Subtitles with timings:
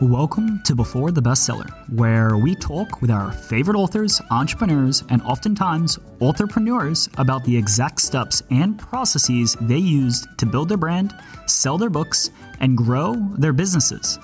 [0.00, 6.00] Welcome to Before the Bestseller, where we talk with our favorite authors, entrepreneurs, and oftentimes
[6.20, 11.14] entrepreneurs about the exact steps and processes they used to build their brand,
[11.46, 14.18] sell their books, and grow their businesses.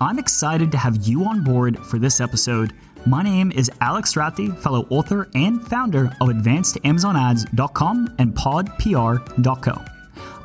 [0.00, 2.72] I'm excited to have you on board for this episode.
[3.04, 9.95] My name is Alex Ratti, fellow author and founder of AdvancedAmazonAds.com and PodPR.co.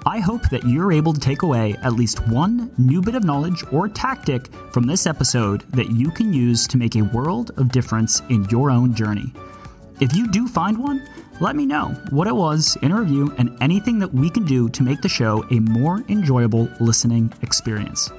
[0.05, 3.63] I hope that you're able to take away at least one new bit of knowledge
[3.71, 8.21] or tactic from this episode that you can use to make a world of difference
[8.29, 9.31] in your own journey.
[9.99, 11.07] If you do find one,
[11.39, 14.69] let me know what it was in a review and anything that we can do
[14.69, 18.09] to make the show a more enjoyable listening experience.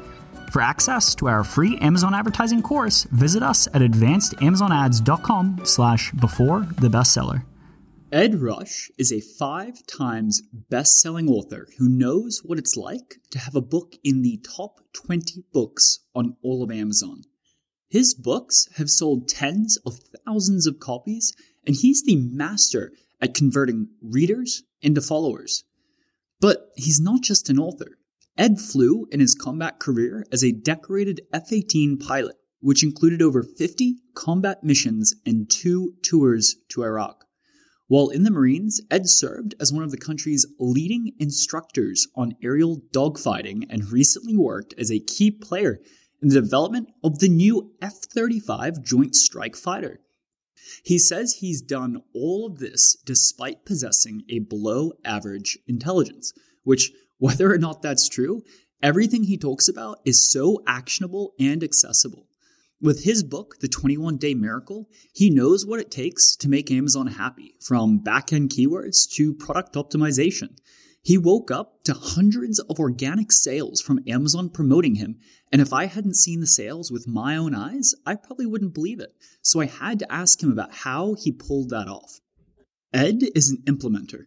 [0.52, 6.88] For access to our free Amazon advertising course, visit us at advancedamazonads.com slash before the
[6.88, 7.43] bestseller.
[8.12, 13.38] Ed Rush is a five times best selling author who knows what it's like to
[13.38, 17.23] have a book in the top 20 books on all of Amazon.
[17.88, 21.33] His books have sold tens of thousands of copies,
[21.66, 25.65] and he's the master at converting readers into followers.
[26.38, 27.96] But he's not just an author.
[28.37, 33.43] Ed flew in his combat career as a decorated F 18 pilot, which included over
[33.43, 37.24] 50 combat missions and two tours to Iraq.
[37.88, 42.80] While in the Marines, Ed served as one of the country's leading instructors on aerial
[42.93, 45.80] dogfighting and recently worked as a key player
[46.23, 50.01] in the development of the new F 35 Joint Strike Fighter.
[50.85, 57.52] He says he's done all of this despite possessing a below average intelligence, which, whether
[57.52, 58.43] or not that's true,
[58.80, 62.29] everything he talks about is so actionable and accessible.
[62.83, 67.06] With his book, The 21 Day Miracle, he knows what it takes to make Amazon
[67.06, 70.56] happy, from back end keywords to product optimization.
[71.00, 75.21] He woke up to hundreds of organic sales from Amazon promoting him,
[75.53, 78.99] and if I hadn't seen the sales with my own eyes, I probably wouldn't believe
[78.99, 79.12] it.
[79.43, 82.19] So I had to ask him about how he pulled that off.
[82.93, 84.25] Ed is an implementer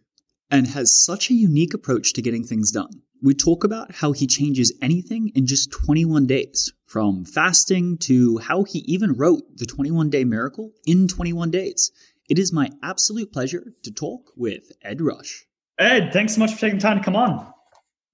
[0.50, 3.02] and has such a unique approach to getting things done.
[3.22, 8.64] We talk about how he changes anything in just 21 days, from fasting to how
[8.64, 11.90] he even wrote the 21 day miracle in 21 days.
[12.28, 15.46] It is my absolute pleasure to talk with Ed Rush.
[15.78, 17.52] Ed, thanks so much for taking time to come on.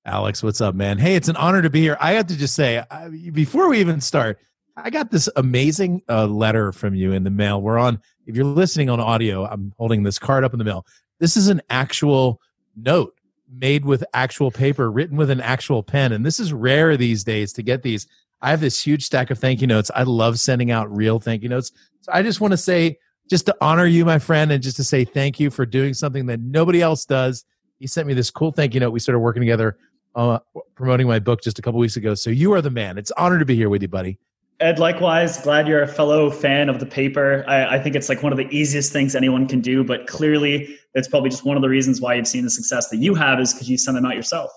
[0.04, 0.98] Alex, what's up, man?
[0.98, 1.96] Hey, it's an honor to be here.
[2.00, 4.38] I have to just say, I, before we even start,
[4.76, 7.60] I got this amazing uh, letter from you in the mail.
[7.60, 10.86] We're on, if you're listening on audio, I'm holding this card up in the mail.
[11.20, 12.40] This is an actual
[12.76, 13.14] note
[13.52, 16.12] made with actual paper, written with an actual pen.
[16.12, 18.06] And this is rare these days to get these.
[18.40, 19.90] I have this huge stack of thank you notes.
[19.94, 21.70] I love sending out real thank you notes.
[22.00, 22.98] So I just want to say,
[23.30, 26.26] just to honor you, my friend, and just to say thank you for doing something
[26.26, 27.44] that nobody else does.
[27.78, 28.90] He sent me this cool thank you note.
[28.90, 29.76] We started working together,
[30.14, 30.40] uh,
[30.74, 32.14] promoting my book just a couple weeks ago.
[32.14, 32.98] So you are the man.
[32.98, 34.18] It's an honor to be here with you, buddy.
[34.60, 37.44] Ed, likewise, glad you're a fellow fan of the paper.
[37.48, 40.78] I, I, think it's like one of the easiest things anyone can do, but clearly
[40.94, 43.40] it's probably just one of the reasons why you've seen the success that you have
[43.40, 44.50] is because you send them out yourself.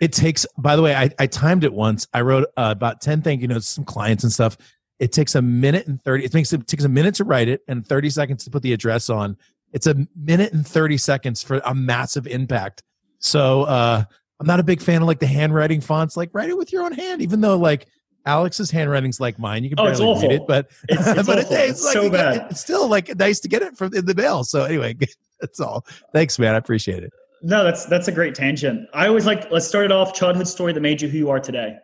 [0.00, 2.08] It takes, by the way, I, I timed it once.
[2.12, 4.56] I wrote uh, about 10 thank you notes to some clients and stuff.
[4.98, 7.60] It takes a minute and 30, it, makes, it takes a minute to write it
[7.68, 9.36] and 30 seconds to put the address on.
[9.72, 12.82] It's a minute and 30 seconds for a massive impact.
[13.20, 14.04] So uh,
[14.40, 16.16] I'm not a big fan of like the handwriting fonts.
[16.16, 17.86] Like write it with your own hand, even though like
[18.26, 19.64] Alex's handwriting's like mine.
[19.64, 22.46] You can oh, barely read it, but it's, it's but it's, it's like, so bad.
[22.50, 24.44] It's still like nice to get it from in the mail.
[24.44, 24.96] So anyway,
[25.40, 25.86] that's all.
[26.12, 26.54] Thanks, man.
[26.54, 27.12] I appreciate it.
[27.42, 28.88] No, that's that's a great tangent.
[28.94, 31.40] I always like let's start it off childhood story that made you who you are
[31.40, 31.76] today.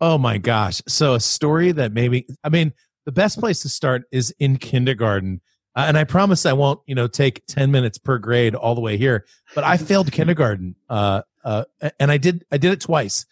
[0.00, 0.80] Oh my gosh!
[0.86, 2.72] So a story that maybe I mean
[3.08, 5.40] the best place to start is in kindergarten.
[5.74, 8.82] Uh, and I promise I won't, you know, take 10 minutes per grade all the
[8.82, 9.24] way here.
[9.54, 10.76] But I failed kindergarten.
[10.90, 11.64] Uh, uh,
[11.98, 13.24] and I did, I did it twice.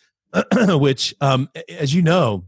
[0.79, 2.45] which, um, as you know,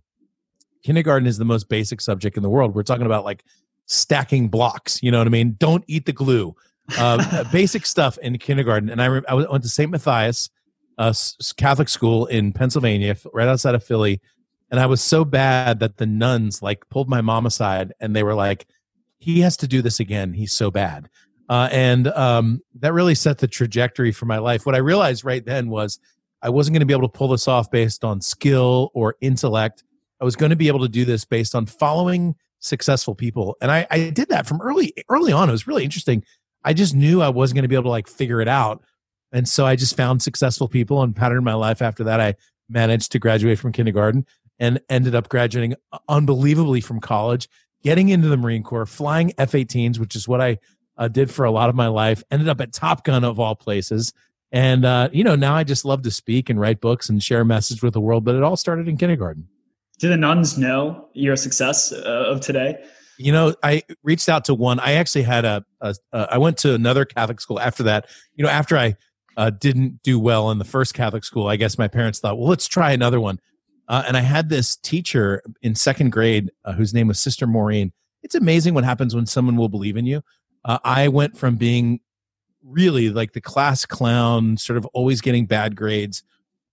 [0.82, 2.74] kindergarten is the most basic subject in the world.
[2.74, 3.44] We're talking about like
[3.86, 5.02] stacking blocks.
[5.02, 5.56] You know what I mean?
[5.58, 6.54] Don't eat the glue.
[6.96, 8.88] Uh, basic stuff in kindergarten.
[8.88, 9.90] And I, re- I went to St.
[9.90, 10.50] Matthias,
[10.96, 11.14] a
[11.56, 14.20] Catholic school in Pennsylvania, right outside of Philly.
[14.70, 18.22] And I was so bad that the nuns like pulled my mom aside and they
[18.22, 18.66] were like,
[19.18, 20.34] he has to do this again.
[20.34, 21.08] He's so bad.
[21.48, 24.66] Uh, and um, that really set the trajectory for my life.
[24.66, 25.98] What I realized right then was
[26.42, 29.84] I wasn't going to be able to pull this off based on skill or intellect.
[30.20, 33.56] I was going to be able to do this based on following successful people.
[33.60, 35.48] And I, I did that from early, early on.
[35.48, 36.24] It was really interesting.
[36.64, 38.82] I just knew I wasn't going to be able to like figure it out.
[39.32, 42.20] And so I just found successful people and patterned my life after that.
[42.20, 42.34] I
[42.68, 44.26] managed to graduate from kindergarten
[44.58, 45.74] and ended up graduating
[46.08, 47.48] unbelievably from college,
[47.82, 50.58] getting into the Marine Corps, flying F 18s, which is what I
[50.96, 53.54] uh, did for a lot of my life, ended up at Top Gun of all
[53.54, 54.12] places.
[54.50, 57.42] And, uh, you know, now I just love to speak and write books and share
[57.42, 59.46] a message with the world, but it all started in kindergarten.
[59.98, 62.82] Do the nuns know your success uh, of today?
[63.18, 64.78] You know, I reached out to one.
[64.78, 68.08] I actually had a, a uh, I went to another Catholic school after that.
[68.36, 68.94] You know, after I
[69.36, 72.48] uh, didn't do well in the first Catholic school, I guess my parents thought, well,
[72.48, 73.40] let's try another one.
[73.88, 77.92] Uh, and I had this teacher in second grade uh, whose name was Sister Maureen.
[78.22, 80.22] It's amazing what happens when someone will believe in you.
[80.64, 82.00] Uh, I went from being
[82.68, 86.22] really like the class clown, sort of always getting bad grades.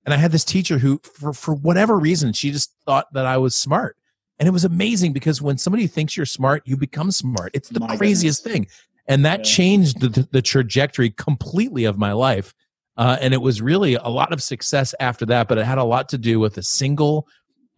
[0.06, 3.38] And I had this teacher who, for, for whatever reason, she just thought that I
[3.38, 3.98] was smart.
[4.38, 7.52] And it was amazing because when somebody thinks you're smart, you become smart.
[7.54, 8.68] It's the my craziest goodness.
[8.68, 8.68] thing.
[9.08, 9.44] And that yeah.
[9.46, 12.54] changed the, the trajectory completely of my life.
[12.98, 15.84] Uh, and it was really a lot of success after that, but it had a
[15.84, 17.28] lot to do with a single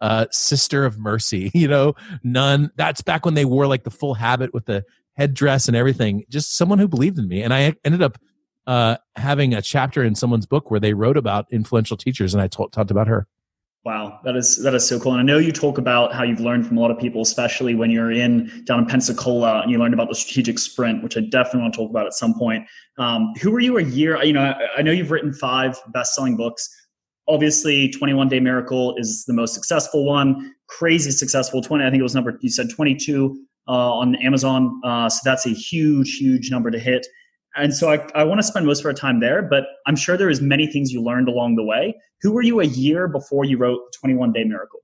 [0.00, 2.70] uh, sister of mercy, you know, nun.
[2.76, 4.84] That's back when they wore like the full habit with the
[5.18, 6.24] headdress and everything.
[6.30, 7.42] Just someone who believed in me.
[7.42, 8.18] And I ended up
[8.66, 12.46] uh, having a chapter in someone's book where they wrote about influential teachers, and I
[12.48, 13.26] talked talked about her.
[13.84, 15.12] Wow, that is that is so cool.
[15.12, 17.74] And I know you talk about how you've learned from a lot of people, especially
[17.74, 21.20] when you're in down in Pensacola and you learned about the strategic sprint, which I
[21.20, 22.66] definitely want to talk about at some point.
[22.98, 24.22] Um, who were you a year?
[24.22, 26.68] You know, I, I know you've written five best-selling books.
[27.28, 31.62] Obviously, 21 Day Miracle is the most successful one, crazy successful.
[31.62, 33.38] 20, I think it was number you said 22 uh,
[33.72, 34.80] on Amazon.
[34.84, 37.06] Uh, so that's a huge, huge number to hit.
[37.56, 40.16] And so I, I want to spend most of our time there, but I'm sure
[40.16, 41.94] there is many things you learned along the way.
[42.22, 44.80] Who were you a year before you wrote 21 Day Miracle?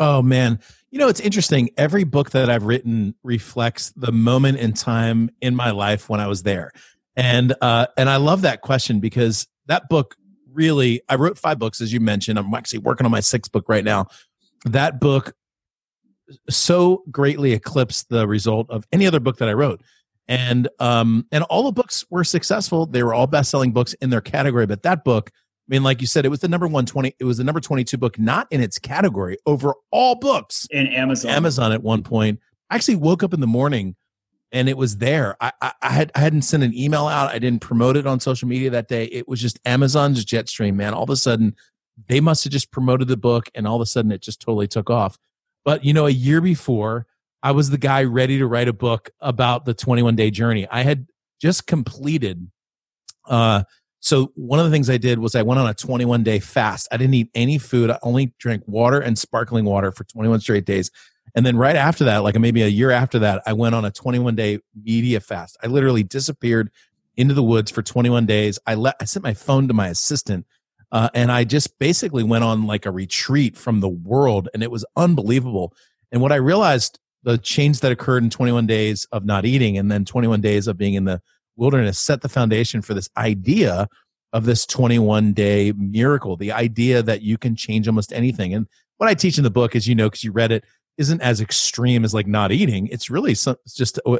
[0.00, 0.58] Oh man,
[0.90, 1.70] you know it's interesting.
[1.76, 6.26] Every book that I've written reflects the moment in time in my life when I
[6.26, 6.72] was there,
[7.14, 10.16] and uh, and I love that question because that book
[10.52, 11.00] really.
[11.08, 12.40] I wrote five books, as you mentioned.
[12.40, 14.06] I'm actually working on my sixth book right now.
[14.64, 15.34] That book
[16.48, 19.82] so greatly eclipsed the result of any other book that I wrote.
[20.26, 22.86] And um and all the books were successful.
[22.86, 24.66] They were all best-selling books in their category.
[24.66, 27.38] But that book i mean like you said it was the number 120 it was
[27.38, 30.66] the number 22 book not in its category over all books.
[30.70, 31.30] In amazon.
[31.30, 32.40] Amazon at one point.
[32.70, 33.96] I actually woke up in the morning
[34.52, 35.36] and it was there.
[35.40, 37.34] I, I, I had i hadn't sent an email out.
[37.34, 39.04] I didn't promote it on social media that day.
[39.06, 40.94] It was just amazon's jet stream man.
[40.94, 41.54] All of a sudden
[42.08, 44.66] they must have just promoted the book and all of a sudden it just totally
[44.68, 45.18] took off
[45.64, 47.06] but you know a year before
[47.42, 50.66] I was the guy ready to write a book about the 21 day journey.
[50.70, 51.06] I had
[51.40, 52.50] just completed.
[53.26, 53.64] Uh,
[54.00, 56.88] so one of the things I did was I went on a 21 day fast.
[56.90, 57.90] I didn't eat any food.
[57.90, 60.90] I only drank water and sparkling water for 21 straight days.
[61.34, 63.90] And then right after that, like maybe a year after that, I went on a
[63.90, 65.58] 21 day media fast.
[65.62, 66.70] I literally disappeared
[67.16, 68.58] into the woods for 21 days.
[68.66, 70.46] I let I sent my phone to my assistant,
[70.94, 74.70] uh, and I just basically went on like a retreat from the world, and it
[74.70, 75.74] was unbelievable.
[76.12, 79.90] And what I realized the change that occurred in 21 days of not eating and
[79.90, 81.20] then 21 days of being in the
[81.56, 83.88] wilderness set the foundation for this idea
[84.32, 88.66] of this 21 day miracle the idea that you can change almost anything and
[88.98, 90.64] what i teach in the book as you know because you read it
[90.98, 94.18] isn't as extreme as like not eating it's really some, it's just uh,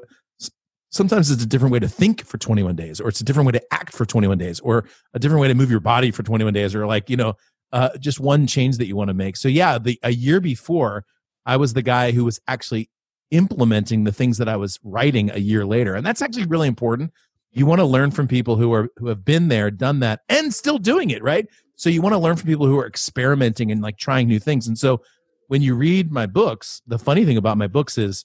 [0.94, 3.52] sometimes it's a different way to think for 21 days or it's a different way
[3.52, 6.52] to act for 21 days or a different way to move your body for 21
[6.52, 7.34] days or like you know
[7.72, 11.04] uh, just one change that you want to make so yeah the a year before
[11.46, 12.90] I was the guy who was actually
[13.30, 15.94] implementing the things that I was writing a year later.
[15.94, 17.12] And that's actually really important.
[17.52, 20.52] You want to learn from people who are who have been there, done that, and
[20.52, 21.46] still doing it, right?
[21.76, 24.66] So you want to learn from people who are experimenting and like trying new things.
[24.66, 25.02] And so
[25.48, 28.24] when you read my books, the funny thing about my books is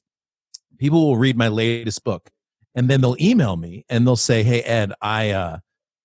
[0.77, 2.29] people will read my latest book
[2.75, 5.57] and then they'll email me and they'll say, "Hey Ed, I uh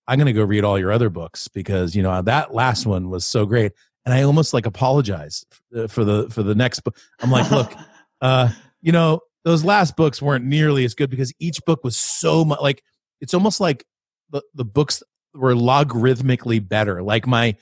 [0.06, 3.10] I'm going to go read all your other books because, you know, that last one
[3.10, 3.72] was so great."
[4.04, 5.44] And I almost like apologize
[5.74, 6.96] uh, for the for the next book.
[7.20, 7.72] I'm like, "Look,
[8.20, 8.50] uh
[8.82, 12.60] you know, those last books weren't nearly as good because each book was so much
[12.60, 12.82] like
[13.20, 13.84] it's almost like
[14.30, 15.02] the, the books
[15.34, 17.02] were logarithmically better.
[17.02, 17.56] Like my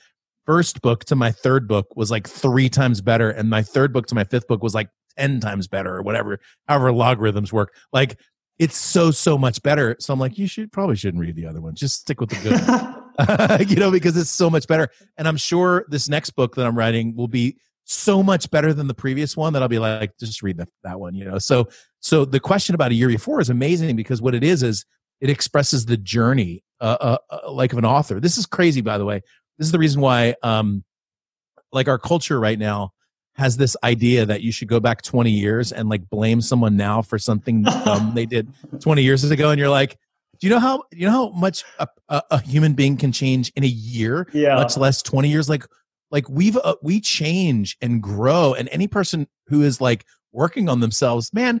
[0.45, 4.07] first book to my third book was like three times better, and my third book
[4.07, 7.73] to my fifth book was like 10 times better or whatever, however logarithms work.
[7.91, 8.19] Like
[8.59, 9.95] it's so, so much better.
[9.99, 11.75] So I'm like, you should probably shouldn't read the other one.
[11.75, 14.89] Just stick with the good you know, because it's so much better.
[15.17, 18.87] And I'm sure this next book that I'm writing will be so much better than
[18.87, 21.37] the previous one that I'll be like, just read the, that one, you know.
[21.37, 21.67] So,
[21.99, 24.85] so the question about a year before is amazing because what it is is
[25.21, 28.19] it expresses the journey, uh, uh, uh, like of an author.
[28.19, 29.21] This is crazy, by the way.
[29.57, 30.83] This is the reason why, um,
[31.71, 32.93] like our culture right now
[33.35, 37.01] has this idea that you should go back 20 years and like blame someone now
[37.01, 38.47] for something um, they did
[38.79, 39.97] 20 years ago, and you're like,
[40.39, 43.51] do you know how you know how much a, a, a human being can change
[43.55, 44.27] in a year?
[44.33, 44.55] Yeah.
[44.55, 45.49] Much less 20 years.
[45.49, 45.65] Like
[46.13, 50.79] like we've uh, we change and grow and any person who is like working on
[50.79, 51.59] themselves man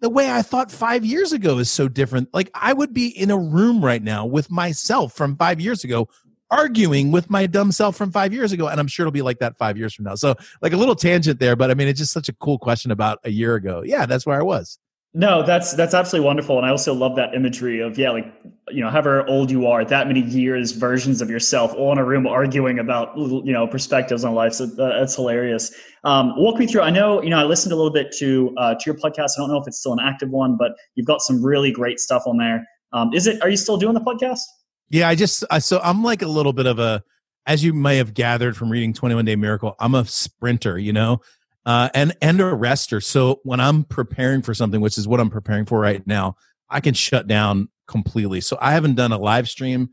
[0.00, 3.30] the way i thought 5 years ago is so different like i would be in
[3.30, 6.08] a room right now with myself from 5 years ago
[6.54, 8.68] arguing with my dumb self from five years ago.
[8.68, 10.14] And I'm sure it'll be like that five years from now.
[10.14, 12.90] So, like a little tangent there, but I mean, it's just such a cool question
[12.90, 13.82] about a year ago.
[13.84, 14.78] Yeah, that's where I was.
[15.16, 18.26] No, that's that's absolutely wonderful, and I also love that imagery of yeah, like
[18.70, 22.04] you know, however old you are, that many years, versions of yourself, all in a
[22.04, 24.54] room arguing about you know perspectives on life.
[24.54, 25.72] So uh, that's hilarious.
[26.02, 26.80] Um, walk me through.
[26.80, 29.30] I know you know I listened a little bit to uh, to your podcast.
[29.36, 32.00] I don't know if it's still an active one, but you've got some really great
[32.00, 32.66] stuff on there.
[32.92, 33.40] Um, is it?
[33.40, 34.40] Are you still doing the podcast?
[34.90, 37.02] Yeah, I just I, so I'm like a little bit of a,
[37.46, 40.78] as you may have gathered from reading 21 Day Miracle, I'm a sprinter.
[40.78, 41.20] You know,
[41.66, 43.00] uh, and and a rester.
[43.00, 46.36] So when I'm preparing for something, which is what I'm preparing for right now,
[46.68, 48.40] I can shut down completely.
[48.40, 49.90] So I haven't done a live stream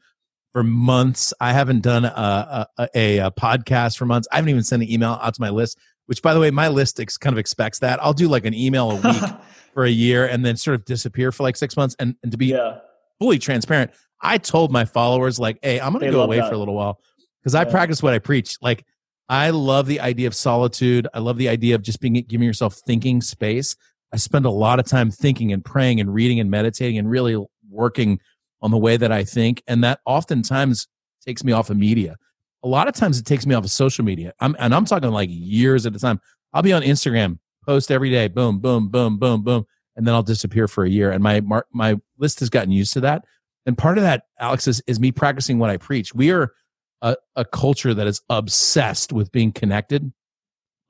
[0.53, 1.33] for months.
[1.39, 4.27] I haven't done a, a, a, a podcast for months.
[4.31, 5.77] I haven't even sent an email out to my list.
[6.07, 8.03] Which, by the way, my list ex- kind of expects that.
[8.03, 9.23] I'll do like an email a week
[9.73, 11.95] for a year and then sort of disappear for like six months.
[11.99, 12.79] And, and to be yeah.
[13.19, 16.49] fully transparent, I told my followers like, "Hey, I'm going to go away that.
[16.49, 16.99] for a little while
[17.41, 18.85] because I practice what I preach." Like
[19.29, 21.07] I love the idea of solitude.
[21.13, 23.75] I love the idea of just being giving yourself thinking space.
[24.13, 27.41] I spend a lot of time thinking and praying and reading and meditating and really
[27.69, 28.19] working
[28.61, 29.63] on the way that I think.
[29.67, 30.87] And that oftentimes
[31.25, 32.17] takes me off of media.
[32.63, 34.33] A lot of times it takes me off of social media.
[34.39, 36.19] I'm, and I'm talking like years at a time.
[36.53, 40.23] I'll be on Instagram, post every day, boom, boom, boom, boom, boom, and then I'll
[40.23, 41.11] disappear for a year.
[41.11, 43.23] And my my list has gotten used to that.
[43.65, 46.13] And part of that, Alex, is, is me practicing what I preach.
[46.13, 46.53] We are
[47.01, 50.11] a, a culture that is obsessed with being connected.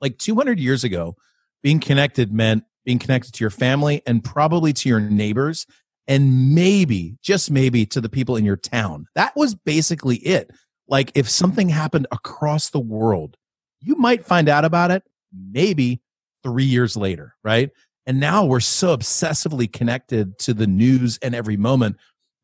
[0.00, 1.16] Like 200 years ago,
[1.62, 5.66] being connected meant being connected to your family and probably to your neighbors
[6.08, 9.06] and maybe, just maybe, to the people in your town.
[9.14, 10.50] That was basically it.
[10.88, 13.36] Like if something happened across the world,
[13.80, 16.02] you might find out about it maybe
[16.42, 17.70] three years later, right?
[18.04, 21.96] And now we're so obsessively connected to the news and every moment.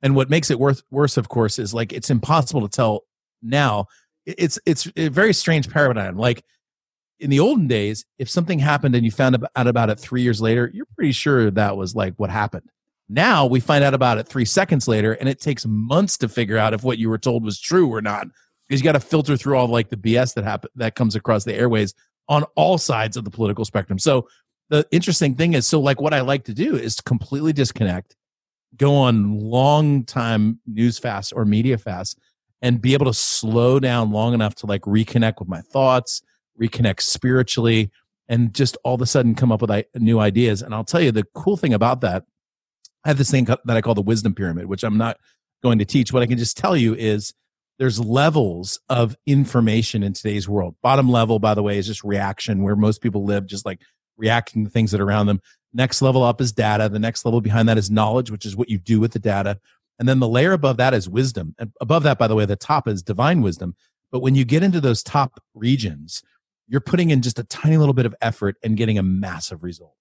[0.02, 3.04] And what makes it worth, worse, of course, is like it's impossible to tell
[3.42, 3.86] now.
[4.26, 6.16] It's it's a very strange paradigm.
[6.16, 6.44] Like
[7.20, 10.40] in the olden days if something happened and you found out about it three years
[10.40, 12.68] later you're pretty sure that was like what happened.
[13.08, 16.58] Now we find out about it three seconds later and it takes months to figure
[16.58, 18.28] out if what you were told was true or not
[18.68, 21.44] because you got to filter through all like the bs that happen that comes across
[21.44, 21.94] the airways
[22.28, 23.98] on all sides of the political spectrum.
[23.98, 24.28] So
[24.68, 28.14] the interesting thing is so like what i like to do is to completely disconnect
[28.76, 32.18] go on long time news fast or media fast
[32.60, 36.22] and be able to slow down long enough to like reconnect with my thoughts,
[36.60, 37.90] reconnect spiritually,
[38.28, 40.60] and just all of a sudden come up with new ideas.
[40.62, 42.24] And I'll tell you the cool thing about that,
[43.04, 45.18] I have this thing that I call the wisdom pyramid, which I'm not
[45.62, 46.12] going to teach.
[46.12, 47.32] What I can just tell you is
[47.78, 50.74] there's levels of information in today's world.
[50.82, 53.80] Bottom level, by the way, is just reaction, where most people live, just like
[54.16, 55.40] reacting to things that are around them.
[55.72, 56.88] Next level up is data.
[56.88, 59.58] The next level behind that is knowledge, which is what you do with the data.
[59.98, 61.54] And then the layer above that is wisdom.
[61.58, 63.74] And above that, by the way, the top is divine wisdom.
[64.10, 66.22] But when you get into those top regions,
[66.68, 69.94] you're putting in just a tiny little bit of effort and getting a massive result.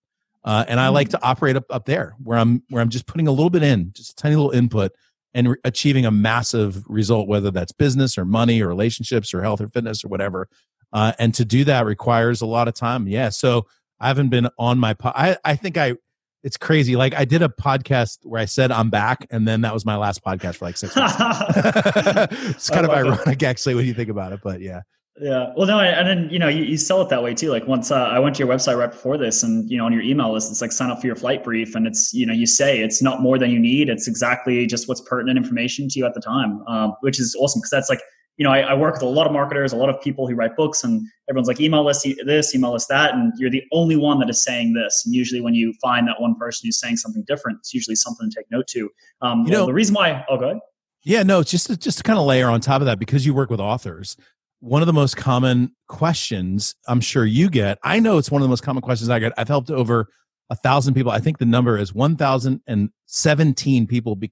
[0.44, 1.12] Uh, and I like mm.
[1.12, 3.92] to operate up, up there where I'm where I'm just putting a little bit in,
[3.94, 4.94] just a tiny little input,
[5.34, 9.60] and re- achieving a massive result, whether that's business or money or relationships or health
[9.60, 10.48] or fitness or whatever.
[10.94, 13.08] Uh, and to do that requires a lot of time.
[13.08, 13.30] Yeah.
[13.30, 13.68] So
[14.00, 14.94] I haven't been on my.
[14.94, 15.96] Po- I I think I
[16.44, 16.96] it's crazy.
[16.96, 19.98] Like I did a podcast where I said I'm back, and then that was my
[19.98, 21.16] last podcast for like six months.
[22.56, 23.46] it's kind of ironic, it.
[23.46, 24.40] actually, when you think about it.
[24.44, 24.82] But yeah.
[25.20, 25.52] Yeah.
[25.58, 27.50] Well, no, and then you know you, you sell it that way too.
[27.50, 29.94] Like once uh, I went to your website right before this, and you know on
[29.94, 32.34] your email list, it's like sign up for your flight brief, and it's you know
[32.34, 33.90] you say it's not more than you need.
[33.90, 37.60] It's exactly just what's pertinent information to you at the time, um, which is awesome
[37.60, 38.02] because that's like
[38.38, 40.36] you know, I, I, work with a lot of marketers, a lot of people who
[40.36, 43.96] write books, and everyone's like, email list this, email list that, and you're the only
[43.96, 45.04] one that is saying this.
[45.06, 48.30] And usually, when you find that one person who's saying something different, it's usually something
[48.30, 48.90] to take note to.
[49.22, 50.60] Um, you know, the reason why, oh, go ahead.
[51.04, 53.26] Yeah, no, it's just to, just to kind of layer on top of that, because
[53.26, 54.18] you work with authors,
[54.60, 58.46] one of the most common questions I'm sure you get, I know it's one of
[58.46, 59.34] the most common questions I get.
[59.38, 60.10] I've helped over
[60.50, 61.12] a thousand people.
[61.12, 64.32] I think the number is 1,017 people be,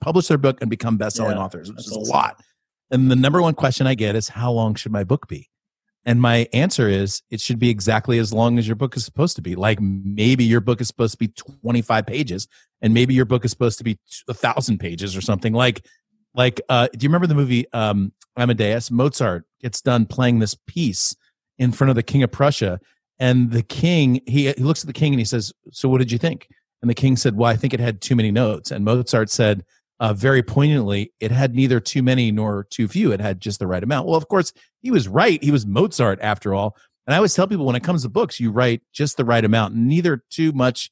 [0.00, 2.02] publish their book and become best-selling yeah, authors, which is awesome.
[2.02, 2.42] a lot
[2.90, 5.50] and the number one question I get is, how long should my book be?
[6.04, 9.34] And my answer is, it should be exactly as long as your book is supposed
[9.36, 9.56] to be.
[9.56, 12.46] Like maybe your book is supposed to be 25 pages,
[12.80, 15.52] and maybe your book is supposed to be a thousand pages or something.
[15.52, 15.84] Like,
[16.32, 18.90] like, uh, do you remember the movie um, Amadeus?
[18.90, 21.16] Mozart gets done playing this piece
[21.58, 22.78] in front of the king of Prussia,
[23.18, 26.12] and the king he, he looks at the king and he says, "So what did
[26.12, 26.46] you think?"
[26.82, 29.64] And the king said, "Well, I think it had too many notes." And Mozart said,
[29.98, 33.12] uh, very poignantly, it had neither too many nor too few.
[33.12, 34.06] It had just the right amount.
[34.06, 35.42] Well, of course, he was right.
[35.42, 36.76] He was Mozart after all.
[37.06, 39.44] And I always tell people when it comes to books, you write just the right
[39.44, 40.90] amount, neither too much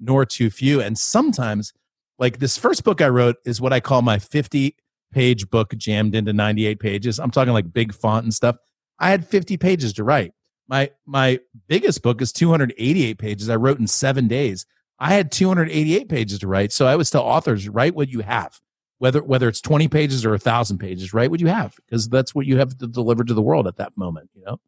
[0.00, 0.80] nor too few.
[0.80, 1.72] And sometimes,
[2.18, 4.76] like this first book I wrote is what I call my 50
[5.12, 7.18] page book jammed into 98 pages.
[7.18, 8.56] I'm talking like big font and stuff.
[8.98, 10.32] I had 50 pages to write.
[10.68, 13.50] My my biggest book is 288 pages.
[13.50, 14.66] I wrote in 7 days.
[14.98, 16.72] I had 288 pages to write.
[16.72, 18.60] So I always tell authors, write what you have.
[18.98, 22.34] Whether whether it's 20 pages or a 1000 pages, write what you have because that's
[22.34, 24.58] what you have to deliver to the world at that moment, you know.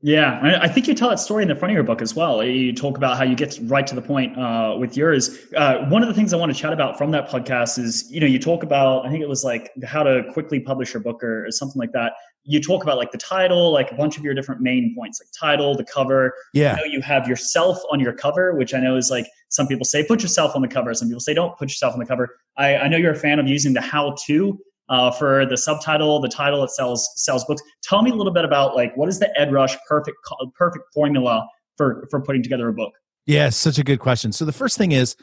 [0.00, 2.44] Yeah, I think you tell that story in the front of your book as well.
[2.44, 5.36] You talk about how you get right to the point uh, with yours.
[5.56, 8.20] Uh, one of the things I want to chat about from that podcast is, you
[8.20, 11.24] know, you talk about, I think it was like how to quickly publish your book
[11.24, 12.12] or, or something like that.
[12.44, 15.30] You talk about like the title, like a bunch of your different main points, like
[15.36, 16.32] title, the cover.
[16.54, 16.76] Yeah.
[16.76, 19.84] You, know, you have yourself on your cover, which I know is like some people
[19.84, 20.92] say put yourself on the cover.
[20.94, 22.36] Some people say don't put yourself on the cover.
[22.56, 26.20] I, I know you're a fan of using the how to uh, for the subtitle,
[26.20, 27.62] the title it sells sells books.
[27.82, 30.16] Tell me a little bit about like what is the Ed Rush perfect
[30.54, 32.92] perfect formula for for putting together a book?
[33.26, 34.32] Yeah, such a good question.
[34.32, 35.16] So the first thing is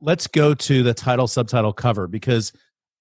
[0.00, 2.52] let's go to the title subtitle cover because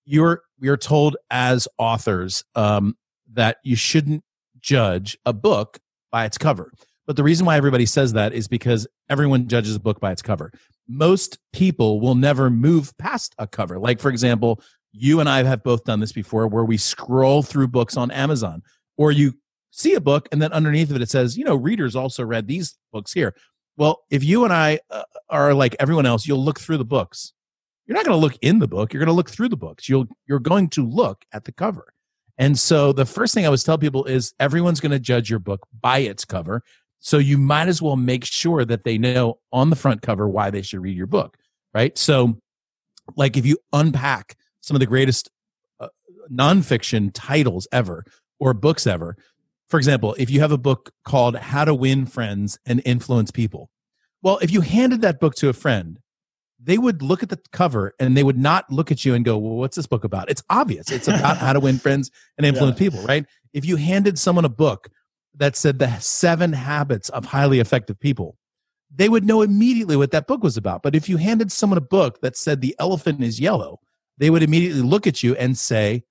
[0.05, 2.95] you're you're told as authors um,
[3.33, 4.23] that you shouldn't
[4.59, 5.79] judge a book
[6.11, 6.71] by its cover.
[7.07, 10.21] But the reason why everybody says that is because everyone judges a book by its
[10.21, 10.51] cover.
[10.87, 13.79] Most people will never move past a cover.
[13.79, 17.67] Like, for example, you and I have both done this before where we scroll through
[17.67, 18.63] books on Amazon
[18.97, 19.33] or you
[19.71, 22.47] see a book and then underneath of it it says, you know, readers also read
[22.47, 23.35] these books here.
[23.77, 27.33] Well, if you and I uh, are like everyone else, you'll look through the books.
[27.85, 29.87] You're not going to look in the book, you're going to look through the books.
[29.89, 31.93] You'll you're going to look at the cover.
[32.37, 35.39] And so the first thing I always tell people is everyone's going to judge your
[35.39, 36.63] book by its cover.
[36.99, 40.49] So you might as well make sure that they know on the front cover why
[40.49, 41.37] they should read your book,
[41.73, 41.95] right?
[41.97, 42.39] So
[43.15, 45.29] like if you unpack some of the greatest
[45.79, 45.89] uh,
[46.31, 48.03] nonfiction titles ever
[48.39, 49.15] or books ever.
[49.69, 53.69] For example, if you have a book called How to Win Friends and Influence People,
[54.21, 55.99] well, if you handed that book to a friend,
[56.59, 59.37] they would look at the cover and they would not look at you and go,
[59.37, 60.31] Well, what's this book about?
[60.31, 60.89] It's obvious.
[60.91, 62.89] It's about how to win friends and influence yeah.
[62.89, 63.25] people, right?
[63.53, 64.89] If you handed someone a book
[65.37, 68.37] that said the seven habits of highly effective people,
[68.93, 70.83] they would know immediately what that book was about.
[70.83, 73.79] But if you handed someone a book that said the elephant is yellow,
[74.17, 76.03] they would immediately look at you and say,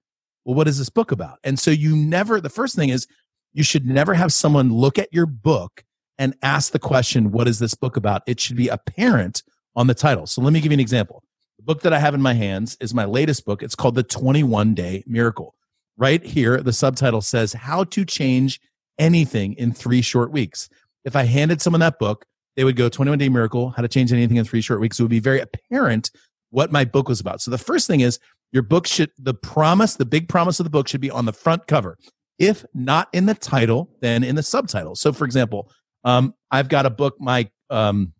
[0.44, 1.38] Well, what is this book about?
[1.44, 3.06] And so you never, the first thing is,
[3.52, 5.84] you should never have someone look at your book
[6.18, 8.22] and ask the question, What is this book about?
[8.26, 9.42] It should be apparent
[9.76, 10.26] on the title.
[10.26, 11.22] So let me give you an example.
[11.58, 13.62] The book that I have in my hands is my latest book.
[13.62, 15.54] It's called The 21 Day Miracle.
[15.96, 18.60] Right here, the subtitle says, How to Change
[18.98, 20.68] Anything in Three Short Weeks.
[21.04, 22.24] If I handed someone that book,
[22.56, 24.98] they would go 21 Day Miracle, How to Change Anything in Three Short Weeks.
[24.98, 26.10] It would be very apparent
[26.50, 27.40] what my book was about.
[27.40, 28.18] So the first thing is
[28.52, 31.32] your book should, the promise, the big promise of the book should be on the
[31.32, 31.98] front cover.
[32.38, 34.94] If not in the title, then in the subtitle.
[34.94, 35.70] So for example,
[36.04, 38.12] um, I've got a book, my um,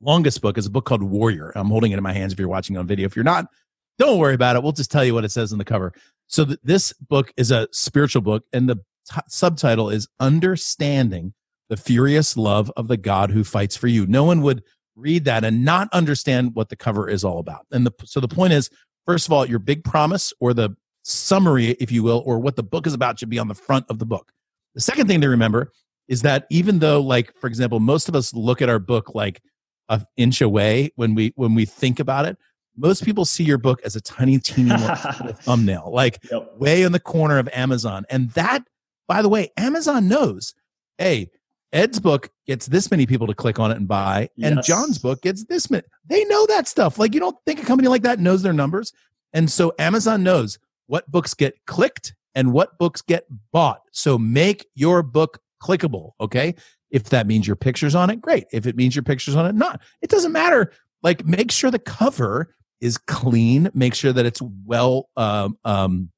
[0.00, 1.52] longest book is a book called Warrior.
[1.54, 3.06] I'm holding it in my hands if you're watching on video.
[3.06, 3.46] If you're not,
[3.98, 4.62] don't worry about it.
[4.62, 5.92] We'll just tell you what it says on the cover.
[6.26, 8.76] So th- this book is a spiritual book, and the
[9.08, 11.34] t- subtitle is Understanding
[11.68, 14.06] the Furious Love of the God Who Fights for You.
[14.06, 14.62] No one would
[14.96, 17.66] read that and not understand what the cover is all about.
[17.70, 18.70] And the, so the point is,
[19.06, 22.62] first of all, your big promise or the summary, if you will, or what the
[22.62, 24.32] book is about should be on the front of the book.
[24.74, 25.72] The second thing to remember
[26.08, 29.40] is that even though, like, for example, most of us look at our book like
[29.88, 32.36] an inch away when we when we think about it,
[32.76, 34.70] most people see your book as a tiny, teeny
[35.40, 36.56] thumbnail, like yep.
[36.56, 38.04] way in the corner of Amazon.
[38.10, 38.64] And that,
[39.10, 40.54] by the way, Amazon knows,
[40.96, 41.30] hey,
[41.72, 44.52] Ed's book gets this many people to click on it and buy, yes.
[44.52, 45.82] and John's book gets this many.
[46.08, 46.96] They know that stuff.
[46.96, 48.92] Like you don't think a company like that knows their numbers,
[49.32, 53.80] and so Amazon knows what books get clicked and what books get bought.
[53.90, 56.12] So make your book clickable.
[56.20, 56.54] Okay,
[56.92, 58.44] if that means your pictures on it, great.
[58.52, 59.80] If it means your pictures on it, not.
[60.02, 60.72] It doesn't matter.
[61.02, 63.70] Like make sure the cover is clean.
[63.74, 66.12] Make sure that it's well um, um,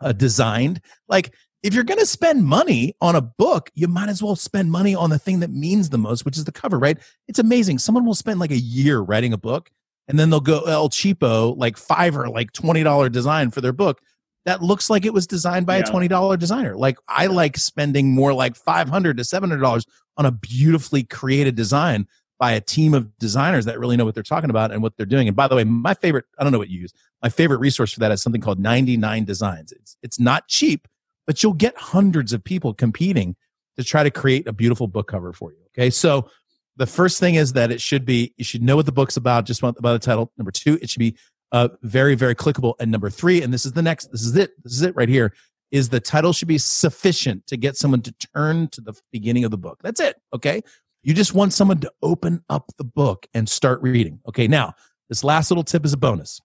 [0.00, 0.80] uh, designed.
[1.08, 4.70] Like if you're going to spend money on a book, you might as well spend
[4.70, 6.98] money on the thing that means the most, which is the cover, right?
[7.28, 7.78] It's amazing.
[7.78, 9.70] Someone will spend like a year writing a book
[10.08, 14.00] and then they'll go El Cheapo, like Fiverr, like $20 design for their book.
[14.46, 15.84] That looks like it was designed by yeah.
[15.86, 16.76] a $20 designer.
[16.76, 19.84] Like I like spending more like 500 to $700
[20.16, 24.22] on a beautifully created design by a team of designers that really know what they're
[24.22, 25.28] talking about and what they're doing.
[25.28, 26.94] And by the way, my favorite, I don't know what you use.
[27.22, 29.72] My favorite resource for that is something called 99 Designs.
[29.72, 30.88] It's, it's not cheap
[31.26, 33.36] but you'll get hundreds of people competing
[33.76, 35.58] to try to create a beautiful book cover for you.
[35.68, 35.90] Okay.
[35.90, 36.28] So
[36.76, 39.44] the first thing is that it should be, you should know what the book's about
[39.44, 40.32] just by the title.
[40.36, 41.16] Number two, it should be
[41.52, 42.74] uh, very, very clickable.
[42.80, 45.08] And number three, and this is the next, this is it, this is it right
[45.08, 45.34] here,
[45.70, 49.50] is the title should be sufficient to get someone to turn to the beginning of
[49.50, 49.78] the book.
[49.82, 50.16] That's it.
[50.32, 50.62] Okay.
[51.02, 54.20] You just want someone to open up the book and start reading.
[54.28, 54.48] Okay.
[54.48, 54.74] Now,
[55.08, 56.40] this last little tip is a bonus.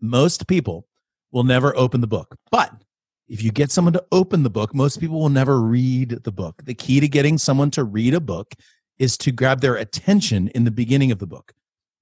[0.00, 0.86] Most people
[1.32, 2.36] will never open the book.
[2.50, 2.72] But
[3.28, 6.62] if you get someone to open the book, most people will never read the book.
[6.64, 8.54] The key to getting someone to read a book
[8.98, 11.52] is to grab their attention in the beginning of the book.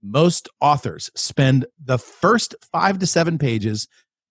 [0.02, 3.88] Most authors spend the first five to seven pages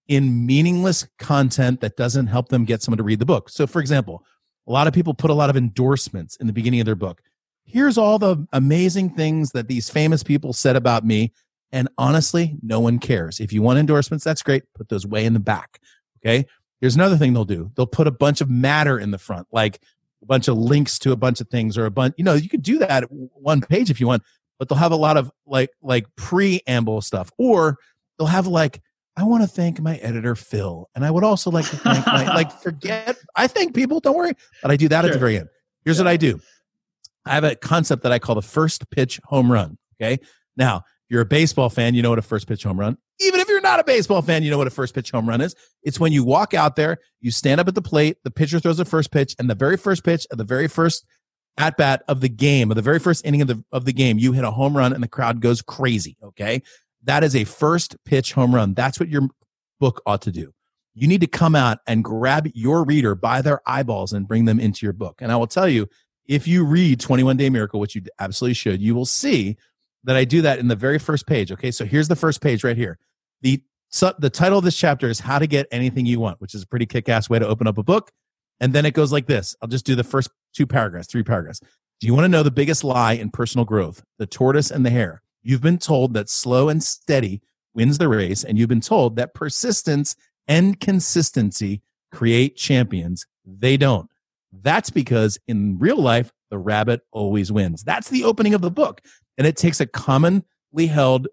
[0.08, 3.50] in meaningless content that doesn't help them get someone to read the book.
[3.50, 4.24] So, for example,
[4.68, 7.22] a lot of people put a lot of endorsements in the beginning of their book.
[7.66, 11.34] Here's all the amazing things that these famous people said about me.
[11.72, 13.40] And honestly, no one cares.
[13.40, 14.64] If you want endorsements, that's great.
[14.76, 15.80] Put those way in the back.
[16.20, 16.46] Okay.
[16.82, 17.72] Here's another thing they'll do.
[17.76, 19.80] They'll put a bunch of matter in the front, like
[20.22, 22.50] a bunch of links to a bunch of things or a bunch, you know, you
[22.50, 24.24] could do that one page if you want,
[24.60, 27.78] but they'll have a lot of like, like preamble stuff or
[28.18, 28.82] they'll have like,
[29.18, 30.90] I want to thank my editor, Phil.
[30.94, 34.34] And I would also like to thank my, like, forget, I thank people, don't worry.
[34.62, 35.10] But I do that sure.
[35.10, 35.48] at the very end.
[35.86, 36.04] Here's yeah.
[36.04, 36.42] what I do
[37.26, 39.78] I have a concept that I call the first pitch home run.
[40.02, 40.20] Okay.
[40.58, 42.98] Now, you're a baseball fan, you know what a first pitch home run.
[43.20, 45.42] Even if you're not a baseball fan, you know what a first pitch home run
[45.42, 45.56] is.
[45.84, 48.78] It's when you walk out there, you stand up at the plate, the pitcher throws
[48.78, 51.06] the first pitch, and the very first pitch of the very first
[51.58, 54.18] at bat of the game, of the very first inning of the of the game,
[54.20, 56.18] you hit a home run and the crowd goes crazy.
[56.24, 56.62] Okay.
[57.04, 58.74] That is a first pitch home run.
[58.74, 59.30] That's what your
[59.80, 60.54] book ought to do.
[60.96, 64.60] You need to come out and grab your reader by their eyeballs and bring them
[64.60, 65.22] into your book.
[65.22, 65.88] And I will tell you,
[66.26, 69.58] if you read 21 Day Miracle, which you absolutely should, you will see
[70.06, 71.52] that I do that in the very first page.
[71.52, 72.98] Okay, so here's the first page right here.
[73.42, 76.56] The so the title of this chapter is How to Get Anything You Want, which
[76.56, 78.12] is a pretty kick ass way to open up a book.
[78.60, 81.60] And then it goes like this I'll just do the first two paragraphs, three paragraphs.
[82.00, 84.04] Do you want to know the biggest lie in personal growth?
[84.18, 85.22] The tortoise and the hare.
[85.44, 87.42] You've been told that slow and steady
[87.74, 90.16] wins the race, and you've been told that persistence
[90.48, 93.26] and consistency create champions.
[93.46, 94.10] They don't.
[94.52, 97.84] That's because in real life, the rabbit always wins.
[97.84, 99.02] That's the opening of the book.
[99.38, 101.28] And it takes a commonly held,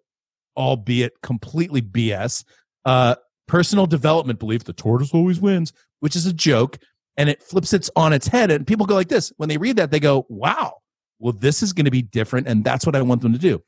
[0.56, 2.44] albeit completely BS,
[2.84, 6.78] uh, personal development belief, the tortoise always wins, which is a joke.
[7.16, 8.50] And it flips it on its head.
[8.50, 9.32] And people go like this.
[9.36, 10.78] When they read that, they go, wow,
[11.18, 12.48] well, this is going to be different.
[12.48, 13.62] And that's what I want them to do.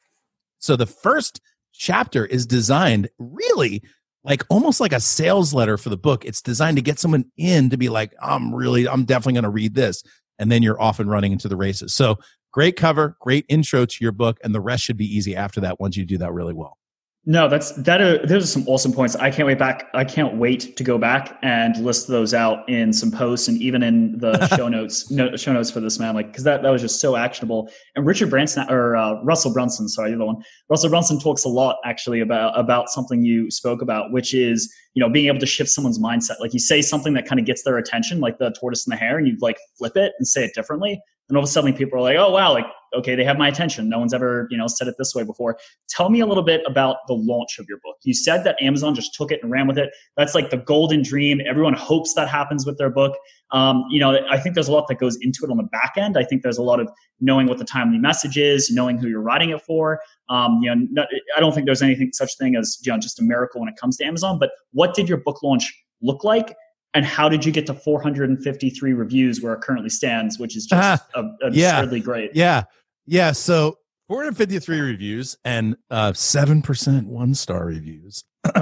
[0.59, 1.41] So the first
[1.73, 3.83] chapter is designed really
[4.25, 6.25] like almost like a sales letter for the book.
[6.25, 9.51] It's designed to get someone in to be like, I'm really, I'm definitely going to
[9.51, 10.03] read this.
[10.39, 11.95] And then you're off and running into the races.
[11.95, 12.19] So
[12.55, 14.39] great cover, great intro to your book.
[14.45, 16.79] And the rest should be easy after that once you do that really well.
[17.27, 18.03] No, that's that.
[18.03, 19.17] Are, those are some awesome points.
[19.17, 19.89] I can't wait back.
[19.95, 23.83] I can't wait to go back and list those out in some posts and even
[23.83, 25.11] in the show notes.
[25.11, 27.71] No, show notes for this man, like because that that was just so actionable.
[27.97, 30.37] And Richard Branson or uh, Russell Brunson, sorry, the other one.
[30.69, 35.01] Russell Brunson talks a lot actually about about something you spoke about, which is you
[35.01, 36.41] know being able to shift someone's mindset.
[36.41, 38.99] Like you say something that kind of gets their attention, like the tortoise and the
[38.99, 41.73] hare, and you like flip it and say it differently and all of a sudden
[41.75, 43.89] people are like oh wow like okay they have my attention.
[43.89, 45.59] No one's ever you know said it this way before.
[45.89, 47.97] Tell me a little bit about the launch of your book.
[48.03, 49.91] You said that amazon just took it and ran with it.
[50.17, 51.41] That's like the golden dream.
[51.47, 53.17] Everyone hopes that happens with their book.
[53.51, 55.95] Um, you know i think there's a lot that goes into it on the back
[55.97, 56.17] end.
[56.17, 56.89] I think there's a lot of
[57.21, 60.01] knowing what the timely message is knowing who you're writing it for.
[60.29, 63.21] Um, you know not, i don't think there's anything such thing as you know just
[63.21, 66.55] a miracle when it comes to amazon but what did your book launch look like
[66.95, 71.05] and how did you get to 453 reviews where it currently stands, which is just
[71.15, 72.05] uh, absurdly yeah.
[72.05, 72.31] great?
[72.35, 72.65] Yeah.
[73.07, 73.33] Yeah.
[73.33, 73.79] So
[74.09, 78.25] 453 reviews and uh, 7% one star reviews.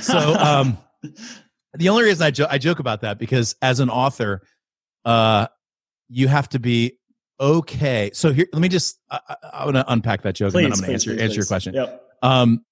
[0.00, 0.78] so um,
[1.74, 4.42] the only reason I, jo- I joke about that because as an author,
[5.04, 5.48] uh,
[6.08, 6.98] you have to be
[7.40, 8.10] okay.
[8.14, 10.72] So here, let me just, I, I want to unpack that joke please, and then
[10.72, 11.74] I'm going to answer, please, answer your question.
[11.74, 12.02] Yep.
[12.22, 12.64] Um,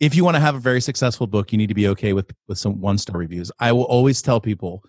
[0.00, 2.32] if you want to have a very successful book, you need to be okay with
[2.48, 3.52] with some one star reviews.
[3.60, 4.82] I will always tell people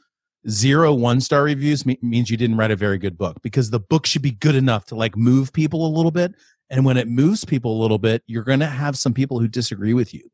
[0.49, 3.79] zero one star reviews me- means you didn't write a very good book because the
[3.79, 6.33] book should be good enough to like move people a little bit.
[6.69, 9.47] And when it moves people a little bit, you're going to have some people who
[9.47, 10.31] disagree with you.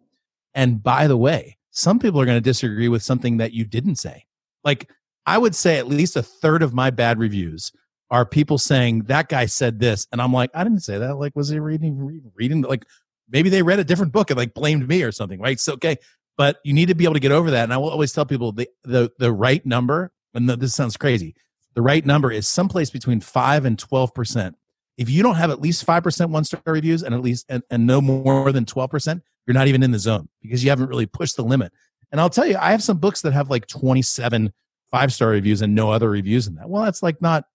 [0.53, 3.95] And by the way, some people are going to disagree with something that you didn't
[3.95, 4.25] say.
[4.63, 4.89] Like
[5.25, 7.71] I would say at least a third of my bad reviews
[8.09, 11.35] are people saying that guy said this and i'm like i didn't say that like
[11.35, 12.85] was he reading reading like
[13.29, 15.59] maybe they read a different book and like blamed me or something, right?
[15.59, 15.97] So okay,
[16.37, 17.63] but you need to be able to get over that.
[17.63, 21.35] And I will always tell people the the the right number, and this sounds crazy,
[21.75, 24.55] the right number is someplace between five and twelve percent.
[24.97, 27.63] If you don't have at least five percent one star reviews and at least and,
[27.69, 30.89] and no more than twelve percent, you're not even in the zone because you haven't
[30.89, 31.71] really pushed the limit.
[32.11, 34.53] And I'll tell you, I have some books that have like 27
[34.91, 36.69] five star reviews and no other reviews in that.
[36.69, 37.45] Well, that's like not,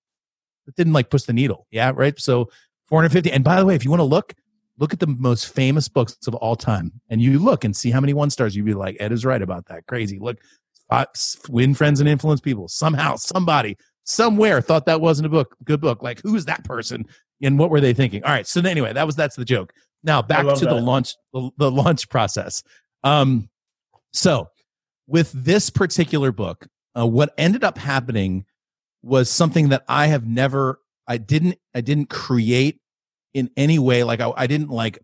[0.67, 1.67] it didn't like push the needle.
[1.71, 1.93] Yeah.
[1.95, 2.19] Right.
[2.19, 2.51] So
[2.89, 3.33] 450.
[3.33, 4.35] And by the way, if you want to look,
[4.79, 8.01] look at the most famous books of all time and you look and see how
[8.01, 9.87] many one stars you'd be like ed is right about that.
[9.87, 10.19] Crazy.
[10.19, 10.39] Look
[11.49, 12.69] win friends and influence people.
[12.69, 16.03] Somehow somebody somewhere thought that wasn't a book good book.
[16.03, 17.07] Like who's that person?
[17.43, 18.25] And what were they thinking?
[18.25, 19.73] All right so anyway that was that's the joke.
[20.03, 20.75] Now back to that.
[20.75, 22.63] the launch the, the launch process.
[23.05, 23.49] Um
[24.13, 24.49] So,
[25.07, 28.45] with this particular book, uh, what ended up happening
[29.03, 32.82] was something that I have never, I didn't, I didn't create
[33.35, 34.05] in any way.
[34.05, 34.99] Like I, I didn't like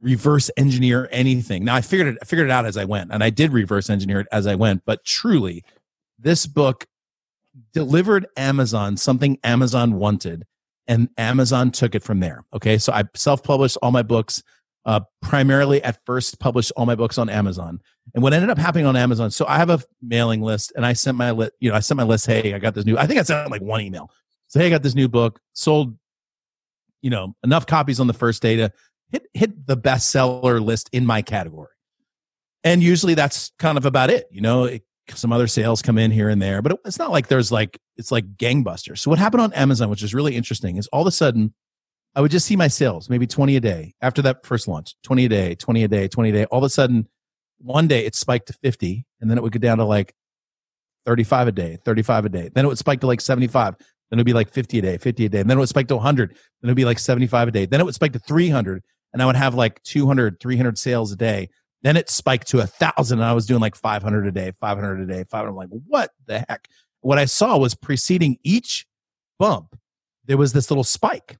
[0.00, 1.64] reverse engineer anything.
[1.64, 3.90] Now I figured it, I figured it out as I went, and I did reverse
[3.90, 4.82] engineer it as I went.
[4.84, 5.64] But truly,
[6.18, 6.86] this book
[7.72, 10.46] delivered Amazon something Amazon wanted,
[10.86, 12.44] and Amazon took it from there.
[12.52, 14.42] Okay, so I self-published all my books.
[14.86, 17.78] Uh, primarily at first published all my books on Amazon.
[18.14, 20.94] And what ended up happening on Amazon, so I have a mailing list and I
[20.94, 23.06] sent my list, you know, I sent my list, hey, I got this new, I
[23.06, 24.10] think I sent like one email.
[24.48, 25.98] So hey, I got this new book, sold,
[27.02, 28.72] you know, enough copies on the first day to
[29.10, 31.68] hit hit the bestseller list in my category.
[32.62, 34.26] And usually that's kind of about it.
[34.30, 37.10] You know, it, some other sales come in here and there, but it, it's not
[37.10, 38.98] like there's like it's like gangbusters.
[38.98, 41.54] So what happened on Amazon, which is really interesting, is all of a sudden
[42.14, 45.26] I would just see my sales, maybe 20 a day after that first launch, 20
[45.26, 46.44] a day, 20 a day, 20 a day.
[46.46, 47.08] All of a sudden,
[47.58, 50.14] one day it spiked to 50, and then it would go down to like
[51.06, 52.50] 35 a day, 35 a day.
[52.52, 53.76] Then it would spike to like 75.
[54.10, 55.40] Then it would be like 50 a day, 50 a day.
[55.40, 56.30] And then it would spike to 100.
[56.30, 57.66] Then it would be like 75 a day.
[57.66, 61.16] Then it would spike to 300 and I would have like 200, 300 sales a
[61.16, 61.50] day.
[61.82, 65.00] Then it spiked to a thousand and I was doing like 500 a day, 500
[65.00, 65.48] a day, 500.
[65.48, 66.68] I'm like, what the heck?
[67.00, 68.86] What I saw was preceding each
[69.38, 69.78] bump,
[70.26, 71.38] there was this little spike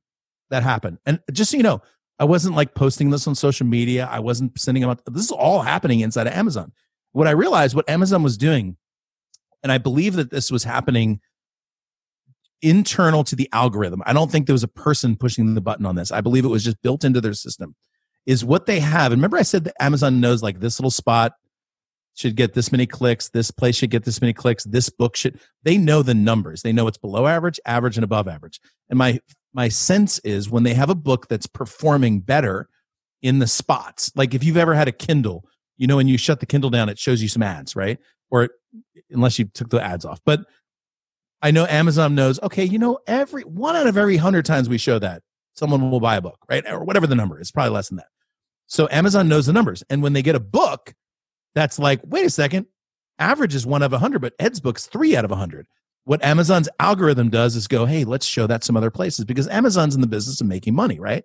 [0.48, 0.98] that happened.
[1.04, 1.82] And just so you know,
[2.18, 4.08] I wasn't like posting this on social media.
[4.10, 5.02] I wasn't sending them out.
[5.06, 6.72] This is all happening inside of Amazon.
[7.12, 8.76] What I realized, what Amazon was doing,
[9.62, 11.20] and I believe that this was happening
[12.62, 14.02] internal to the algorithm.
[14.06, 16.12] I don't think there was a person pushing the button on this.
[16.12, 17.74] I believe it was just built into their system.
[18.26, 19.12] Is what they have.
[19.12, 21.32] And remember, I said that Amazon knows like this little spot
[22.14, 25.40] should get this many clicks, this place should get this many clicks, this book should.
[25.62, 26.62] They know the numbers.
[26.62, 28.60] They know it's below average, average, and above average.
[28.90, 29.20] And my
[29.52, 32.68] my sense is when they have a book that's performing better
[33.22, 35.44] in the spots, like if you've ever had a Kindle,
[35.76, 37.98] you know, when you shut the Kindle down, it shows you some ads, right?
[38.30, 38.50] Or
[39.10, 40.40] unless you took the ads off, but
[41.42, 44.78] I know Amazon knows, okay, you know, every one out of every hundred times we
[44.78, 45.22] show that,
[45.54, 46.64] someone will buy a book, right?
[46.68, 48.08] Or whatever the number is, probably less than that.
[48.66, 49.82] So Amazon knows the numbers.
[49.90, 50.94] And when they get a book
[51.54, 52.66] that's like, wait a second,
[53.18, 55.66] average is one out of a hundred, but Ed's book's three out of a hundred.
[56.04, 59.94] What Amazon's algorithm does is go, hey, let's show that some other places because Amazon's
[59.94, 61.24] in the business of making money, right?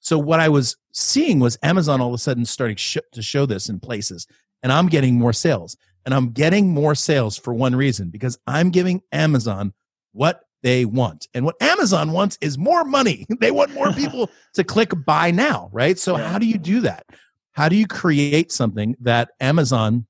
[0.00, 3.46] So what I was seeing was Amazon all of a sudden starting sh- to show
[3.46, 4.26] this in places,
[4.62, 5.76] and I'm getting more sales.
[6.04, 9.74] And I'm getting more sales for one reason because I'm giving Amazon
[10.12, 11.28] what they want.
[11.34, 13.26] And what Amazon wants is more money.
[13.40, 15.98] They want more people to click buy now, right?
[15.98, 16.28] So, yeah.
[16.28, 17.06] how do you do that?
[17.52, 20.06] How do you create something that Amazon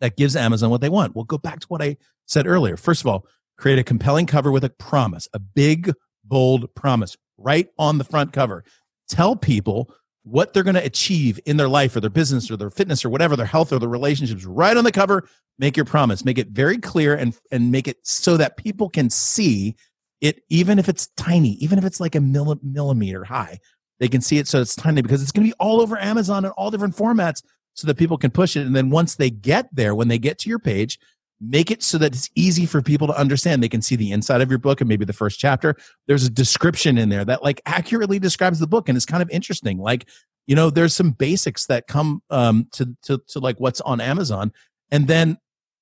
[0.00, 1.14] that gives Amazon what they want?
[1.14, 2.76] Well, go back to what I said earlier.
[2.76, 3.26] First of all,
[3.56, 5.92] create a compelling cover with a promise, a big,
[6.24, 8.64] bold promise right on the front cover.
[9.08, 9.92] Tell people
[10.28, 13.10] what they're going to achieve in their life or their business or their fitness or
[13.10, 15.28] whatever, their health or their relationships right on the cover.
[15.58, 19.10] Make your promise, make it very clear and, and make it so that people can
[19.10, 19.76] see
[20.20, 23.58] it, even if it's tiny, even if it's like a millimeter high,
[23.98, 26.44] they can see it so it's tiny because it's going to be all over Amazon
[26.44, 27.42] in all different formats
[27.74, 28.66] so that people can push it.
[28.66, 30.98] And then once they get there, when they get to your page,
[31.40, 33.62] make it so that it's easy for people to understand.
[33.62, 35.76] They can see the inside of your book and maybe the first chapter.
[36.06, 39.30] There's a description in there that like accurately describes the book and it's kind of
[39.30, 39.78] interesting.
[39.78, 40.08] Like
[40.48, 44.52] you know there's some basics that come um to to, to like what's on amazon.
[44.90, 45.38] And then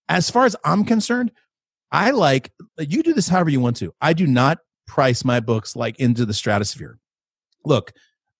[0.08, 1.32] as far as i'm concerned
[1.90, 3.94] i like you do this however you want to.
[4.02, 6.98] I do not price my books like into the stratosphere.
[7.64, 7.92] Look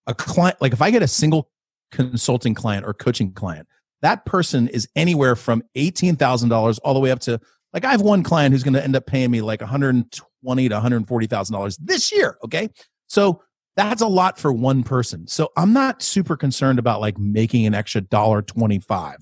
[0.05, 1.49] a client like if i get a single
[1.91, 3.67] consulting client or coaching client
[4.01, 7.39] that person is anywhere from $18,000 all the way up to
[7.73, 10.75] like I have one client who's going to end up paying me like 120 to
[10.75, 12.69] 140,000 dollars this year, okay?
[13.07, 13.41] So
[13.75, 15.27] that's a lot for one person.
[15.27, 19.17] So I'm not super concerned about like making an extra dollar 25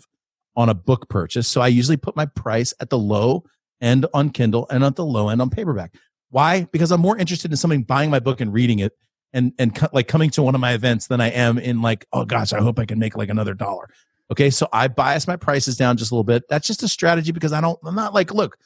[0.55, 1.47] on a book purchase.
[1.47, 3.43] So I usually put my price at the low
[3.81, 5.93] end on Kindle and at the low end on paperback.
[6.29, 6.65] Why?
[6.71, 8.93] Because I'm more interested in somebody buying my book and reading it
[9.33, 12.05] and and co- like coming to one of my events than I am in like,
[12.13, 13.89] oh gosh, I hope I can make like another dollar.
[14.31, 16.43] Okay, so I bias my prices down just a little bit.
[16.49, 17.79] That's just a strategy because I don't.
[17.83, 18.57] I'm not like, look,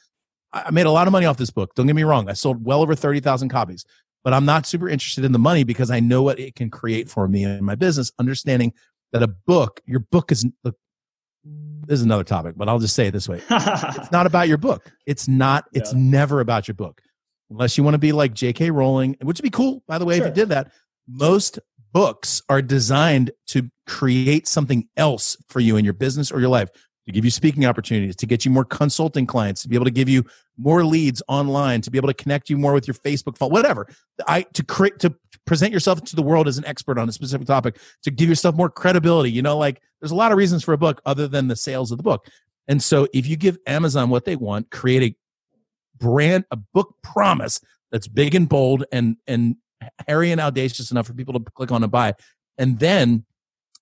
[0.52, 1.74] I made a lot of money off this book.
[1.74, 2.28] Don't get me wrong.
[2.28, 3.84] I sold well over thirty thousand copies,
[4.24, 7.10] but I'm not super interested in the money because I know what it can create
[7.10, 8.10] for me and my business.
[8.18, 8.72] Understanding
[9.12, 10.46] that a book, your book is.
[10.64, 10.76] Look,
[11.44, 14.58] this is another topic, but I'll just say it this way: it's not about your
[14.58, 14.90] book.
[15.06, 15.66] It's not.
[15.72, 16.00] It's yeah.
[16.00, 17.02] never about your book,
[17.50, 18.70] unless you want to be like J.K.
[18.70, 20.26] Rowling, which would be cool, by the way, sure.
[20.26, 20.72] if you did that.
[21.06, 21.58] Most
[21.92, 26.70] books are designed to create something else for you in your business or your life
[27.06, 29.90] to give you speaking opportunities to get you more consulting clients to be able to
[29.90, 30.24] give you
[30.56, 33.88] more leads online to be able to connect you more with your facebook phone whatever.
[34.26, 35.14] I to create to
[35.46, 38.54] present yourself to the world as an expert on a specific topic to give yourself
[38.54, 41.48] more credibility you know like there's a lot of reasons for a book other than
[41.48, 42.26] the sales of the book.
[42.68, 45.16] And so if you give amazon what they want create a
[45.98, 49.56] brand a book promise that's big and bold and and
[50.06, 52.14] hairy and audacious enough for people to click on and buy
[52.58, 53.24] and then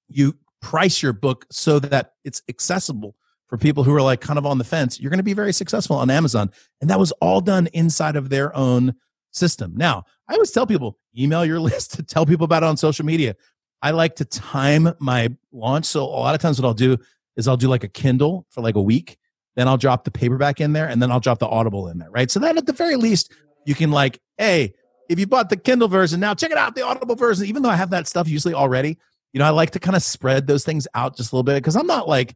[0.08, 3.14] you price your book so that it's accessible
[3.48, 5.52] for people who are like kind of on the fence, you're going to be very
[5.52, 6.50] successful on Amazon.
[6.80, 8.94] And that was all done inside of their own
[9.32, 9.72] system.
[9.74, 13.04] Now, I always tell people email your list, to tell people about it on social
[13.04, 13.36] media.
[13.80, 15.86] I like to time my launch.
[15.86, 16.98] So a lot of times what I'll do
[17.36, 19.18] is I'll do like a Kindle for like a week.
[19.56, 22.10] Then I'll drop the paperback in there and then I'll drop the Audible in there,
[22.10, 22.30] right?
[22.30, 23.32] So that at the very least,
[23.64, 24.74] you can like, hey,
[25.08, 27.46] if you bought the Kindle version, now check it out, the Audible version.
[27.46, 28.98] Even though I have that stuff usually already,
[29.32, 31.54] you know, I like to kind of spread those things out just a little bit
[31.54, 32.34] because I'm not like,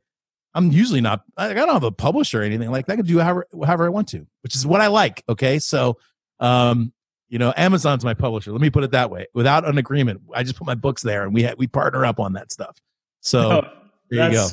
[0.55, 1.23] I'm usually not.
[1.37, 2.95] I don't have a publisher or anything like that.
[2.95, 5.25] I can do however however I want to, which is what I like.
[5.29, 5.99] Okay, so
[6.41, 6.93] um,
[7.29, 8.53] you know, Amazon's my publisher.
[8.53, 9.27] Let me put it that way.
[9.33, 12.21] Without an agreement, I just put my books there, and we ha- we partner up
[12.21, 12.79] on that stuff.
[13.21, 13.69] So oh,
[14.11, 14.49] there you go.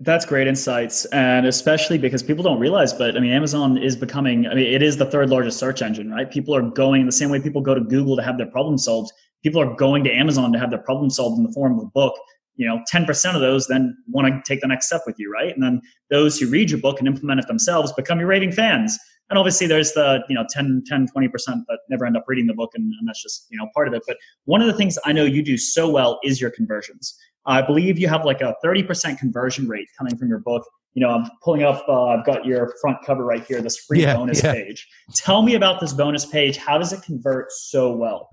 [0.00, 4.46] That's great insights, and especially because people don't realize, but I mean, Amazon is becoming.
[4.46, 6.30] I mean, it is the third largest search engine, right?
[6.30, 9.10] People are going the same way people go to Google to have their problem solved.
[9.42, 11.86] People are going to Amazon to have their problem solved in the form of a
[11.86, 12.14] book
[12.58, 15.54] you know 10% of those then want to take the next step with you right
[15.54, 15.80] and then
[16.10, 18.98] those who read your book and implement it themselves become your raving fans
[19.30, 22.54] and obviously there's the you know 10 10 20% that never end up reading the
[22.54, 24.98] book and, and that's just you know part of it but one of the things
[25.06, 27.16] i know you do so well is your conversions
[27.48, 31.10] i believe you have like a 30% conversion rate coming from your book you know
[31.10, 34.42] i'm pulling up uh, i've got your front cover right here this free yeah, bonus
[34.42, 34.52] yeah.
[34.52, 38.28] page tell me about this bonus page how does it convert so well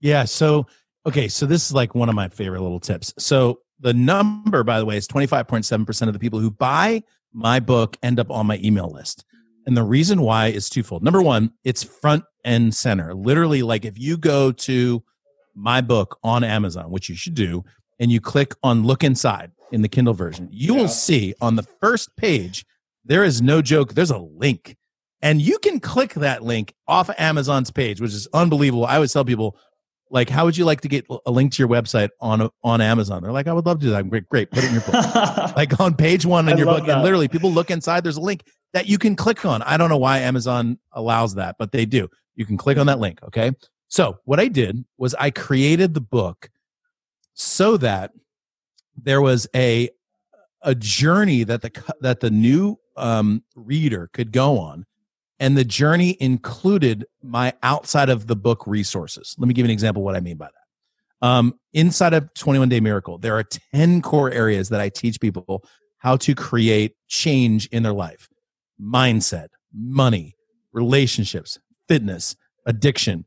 [0.00, 0.66] yeah so
[1.04, 4.78] okay so this is like one of my favorite little tips so the number, by
[4.78, 7.02] the way, is 25.7% of the people who buy
[7.32, 9.24] my book end up on my email list.
[9.66, 11.02] And the reason why is twofold.
[11.02, 13.14] Number one, it's front and center.
[13.14, 15.02] Literally, like if you go to
[15.54, 17.64] my book on Amazon, which you should do,
[18.00, 20.80] and you click on look inside in the Kindle version, you yeah.
[20.80, 22.66] will see on the first page,
[23.04, 24.76] there is no joke, there's a link.
[25.22, 28.86] And you can click that link off of Amazon's page, which is unbelievable.
[28.86, 29.56] I always tell people,
[30.10, 33.22] like how would you like to get a link to your website on on amazon
[33.22, 34.94] they're like i would love to do that great great put it in your book
[35.56, 36.96] like on page one in I your book that.
[36.96, 39.88] and literally people look inside there's a link that you can click on i don't
[39.88, 43.52] know why amazon allows that but they do you can click on that link okay
[43.88, 46.50] so what i did was i created the book
[47.40, 48.12] so that
[49.02, 49.88] there was a
[50.62, 54.84] a journey that the that the new um, reader could go on
[55.38, 59.34] and the journey included my outside of the book resources.
[59.38, 61.26] Let me give you an example what I mean by that.
[61.26, 65.64] Um, inside of 21 Day Miracle, there are 10 core areas that I teach people
[65.96, 68.28] how to create change in their life
[68.78, 70.36] mindset, money,
[70.72, 73.24] relationships, fitness, addiction,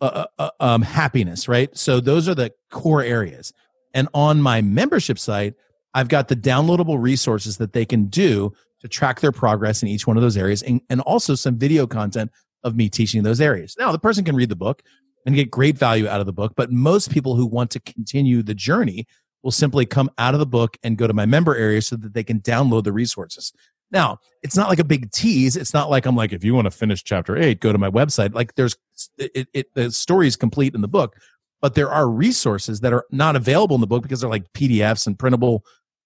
[0.00, 1.76] uh, uh, uh um, happiness, right?
[1.76, 3.52] So those are the core areas.
[3.94, 5.54] And on my membership site,
[5.94, 10.06] I've got the downloadable resources that they can do to track their progress in each
[10.06, 12.30] one of those areas and, and also some video content
[12.62, 13.76] of me teaching those areas.
[13.78, 14.82] Now, the person can read the book
[15.26, 18.42] and get great value out of the book, but most people who want to continue
[18.42, 19.06] the journey
[19.42, 22.14] will simply come out of the book and go to my member area so that
[22.14, 23.52] they can download the resources.
[23.92, 25.56] Now, it's not like a big tease.
[25.56, 27.90] It's not like I'm like, if you want to finish chapter eight, go to my
[27.90, 28.34] website.
[28.34, 28.76] Like there's,
[29.18, 31.16] it, it, the story is complete in the book,
[31.60, 35.06] but there are resources that are not available in the book because they're like PDFs
[35.06, 35.64] and printable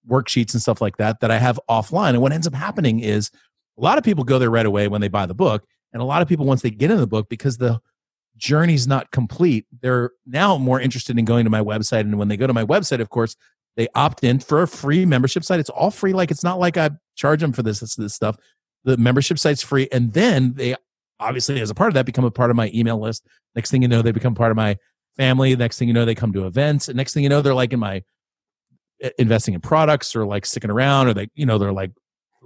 [0.09, 2.11] worksheets and stuff like that that I have offline.
[2.11, 3.31] And what ends up happening is
[3.79, 5.65] a lot of people go there right away when they buy the book.
[5.93, 7.81] And a lot of people, once they get in the book, because the
[8.37, 12.01] journey's not complete, they're now more interested in going to my website.
[12.01, 13.37] And when they go to my website, of course,
[13.77, 15.61] they opt in for a free membership site.
[15.61, 16.13] It's all free.
[16.13, 18.37] Like it's not like I charge them for this, this, this stuff.
[18.85, 19.89] The membership site's free.
[19.91, 20.77] And then they
[21.19, 23.27] obviously, as a part of that, become a part of my email list.
[23.55, 24.77] Next thing you know, they become part of my
[25.17, 25.57] family.
[25.57, 26.89] Next thing you know, they come to events.
[26.89, 28.03] And next thing you know, they're like in my
[29.19, 31.91] investing in products or like sticking around or they you know they're like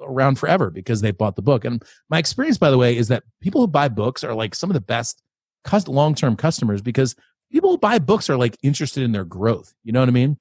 [0.03, 3.23] around forever because they bought the book and my experience by the way is that
[3.41, 5.23] people who buy books are like some of the best
[5.87, 7.15] long-term customers because
[7.53, 10.39] people who buy books are like interested in their growth you know what i mean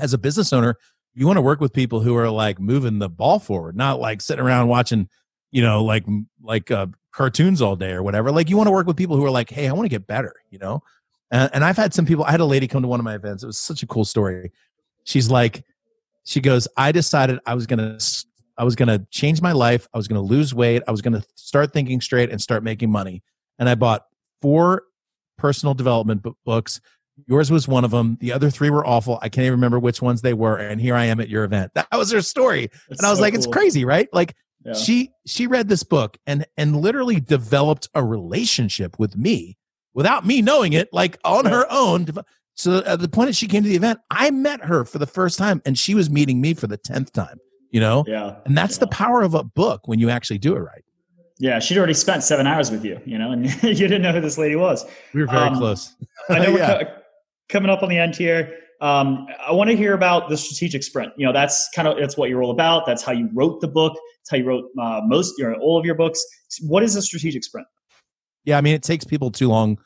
[0.00, 0.76] as a business owner
[1.14, 4.20] you want to work with people who are like moving the ball forward not like
[4.20, 5.08] sitting around watching
[5.50, 6.04] you know like
[6.42, 8.30] like uh, cartoons all day or whatever.
[8.30, 10.06] Like you want to work with people who are like hey i want to get
[10.06, 10.82] better you know?
[11.30, 13.14] And, and i've had some people i had a lady come to one of my
[13.14, 14.52] events it was such a cool story.
[15.04, 15.64] She's like
[16.24, 17.98] she goes i decided i was gonna
[18.58, 21.72] i was gonna change my life i was gonna lose weight i was gonna start
[21.72, 23.22] thinking straight and start making money.
[23.58, 24.06] And i bought
[24.40, 24.84] four
[25.38, 26.80] personal development books
[27.26, 30.02] yours was one of them the other three were awful i can't even remember which
[30.02, 33.00] ones they were and here i am at your event that was her story That's
[33.00, 33.38] and i was so like cool.
[33.38, 34.74] it's crazy right like yeah.
[34.74, 39.56] she she read this book and and literally developed a relationship with me
[39.94, 42.06] without me knowing it, like on her own.
[42.54, 45.06] So at the point that she came to the event, I met her for the
[45.06, 47.38] first time and she was meeting me for the 10th time,
[47.70, 48.04] you know?
[48.06, 48.36] Yeah.
[48.44, 48.80] And that's yeah.
[48.80, 50.84] the power of a book when you actually do it right.
[51.38, 54.20] Yeah, she'd already spent seven hours with you, you know, and you didn't know who
[54.20, 54.84] this lady was.
[55.14, 55.96] We were very um, close.
[56.28, 56.82] I know yeah.
[56.82, 56.99] we're
[57.50, 58.56] coming up on the end here.
[58.80, 61.12] Um, I want to hear about the strategic sprint.
[61.16, 62.86] You know, that's kind of that's what you're all about.
[62.86, 63.92] That's how you wrote the book.
[63.92, 66.24] That's how you wrote uh, most, all of your books.
[66.62, 67.66] What is a strategic sprint?
[68.44, 69.78] Yeah, I mean, it takes people too long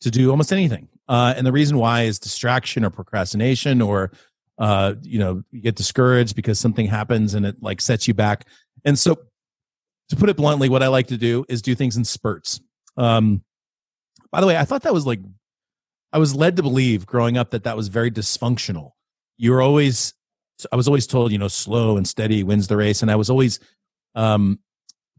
[0.00, 4.10] to do almost anything, uh, and the reason why is distraction or procrastination, or
[4.58, 8.46] uh, you know, you get discouraged because something happens and it like sets you back.
[8.84, 9.16] And so,
[10.08, 12.60] to put it bluntly, what I like to do is do things in spurts.
[12.96, 13.44] Um,
[14.32, 15.20] by the way, I thought that was like
[16.12, 18.92] I was led to believe growing up that that was very dysfunctional.
[19.36, 20.14] You were always,
[20.72, 23.30] I was always told, you know, slow and steady wins the race, and I was
[23.30, 23.60] always
[24.14, 24.58] um,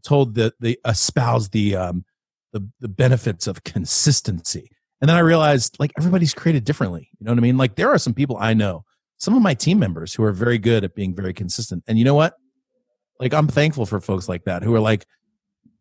[0.04, 2.04] told that they espouse the um,
[2.52, 4.70] the the benefits of consistency.
[5.00, 7.08] And then I realized, like everybody's created differently.
[7.18, 7.56] You know what I mean?
[7.56, 8.84] Like there are some people I know,
[9.18, 11.82] some of my team members who are very good at being very consistent.
[11.88, 12.34] And you know what?
[13.18, 15.06] Like I'm thankful for folks like that who are like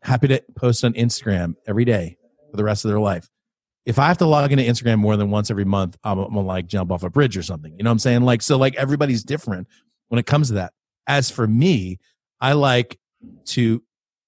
[0.02, 2.18] happy to post on Instagram every day
[2.50, 3.30] for the rest of their life
[3.86, 6.42] if I have to log into Instagram more than once every month, I'm, I'm, gonna
[6.42, 7.76] like jump off a bridge or something.
[7.78, 8.22] You know what I'm saying?
[8.22, 9.68] Like, so like everybody's different
[10.10, 10.74] when it comes to that.
[11.08, 12.00] As for me,
[12.40, 13.00] I like
[13.46, 13.82] to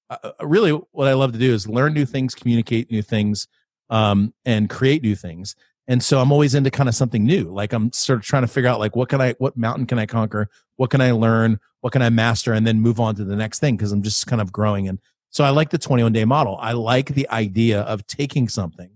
[0.09, 3.47] uh, uh, really what I love to do is learn new things, communicate new things,
[3.89, 5.55] um, and create new things.
[5.87, 7.43] And so I'm always into kind of something new.
[7.51, 9.99] Like I'm sort of trying to figure out like what can I, what mountain can
[9.99, 10.49] I conquer?
[10.77, 11.59] What can I learn?
[11.81, 12.53] What can I master?
[12.53, 14.87] And then move on to the next thing because I'm just kind of growing.
[14.87, 14.99] And
[15.29, 16.57] so I like the 21 day model.
[16.59, 18.89] I like the idea of taking something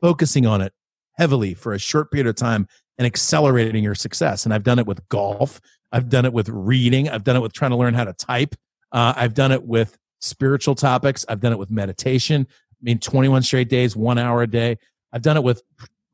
[0.00, 0.72] focusing on it
[1.18, 2.66] heavily for a short period of time
[2.98, 4.44] and accelerating your success.
[4.44, 5.60] And I've done it with golf.
[5.92, 7.08] I've done it with reading.
[7.08, 8.54] I've done it with trying to learn how to type.
[8.92, 11.24] Uh, I've done it with spiritual topics.
[11.28, 12.46] I've done it with meditation.
[12.50, 14.78] I mean, 21 straight days, one hour a day.
[15.12, 15.62] I've done it with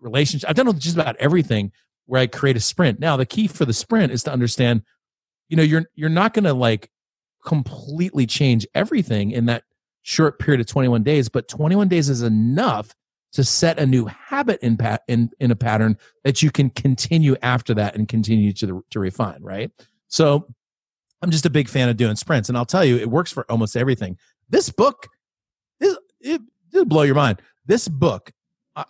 [0.00, 0.48] relationships.
[0.48, 1.72] I've done it with just about everything
[2.06, 3.00] where I create a sprint.
[3.00, 4.82] Now, the key for the sprint is to understand,
[5.48, 6.90] you know, you're you're not going to like
[7.44, 9.64] completely change everything in that
[10.02, 12.94] short period of 21 days, but 21 days is enough
[13.36, 17.36] to set a new habit in, pat, in, in a pattern that you can continue
[17.42, 19.70] after that and continue to, to refine, right?
[20.08, 20.48] So
[21.20, 22.48] I'm just a big fan of doing sprints.
[22.48, 24.16] And I'll tell you, it works for almost everything.
[24.48, 25.08] This book,
[25.80, 26.40] it, it,
[26.72, 27.42] it'll blow your mind.
[27.66, 28.32] This book,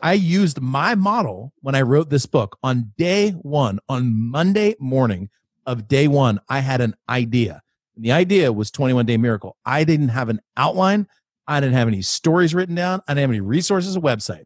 [0.00, 5.28] I used my model when I wrote this book on day one, on Monday morning
[5.66, 6.38] of day one.
[6.48, 7.62] I had an idea.
[7.96, 9.56] And the idea was 21 Day Miracle.
[9.64, 11.08] I didn't have an outline.
[11.46, 13.02] I didn't have any stories written down.
[13.06, 14.44] I didn't have any resources, a website.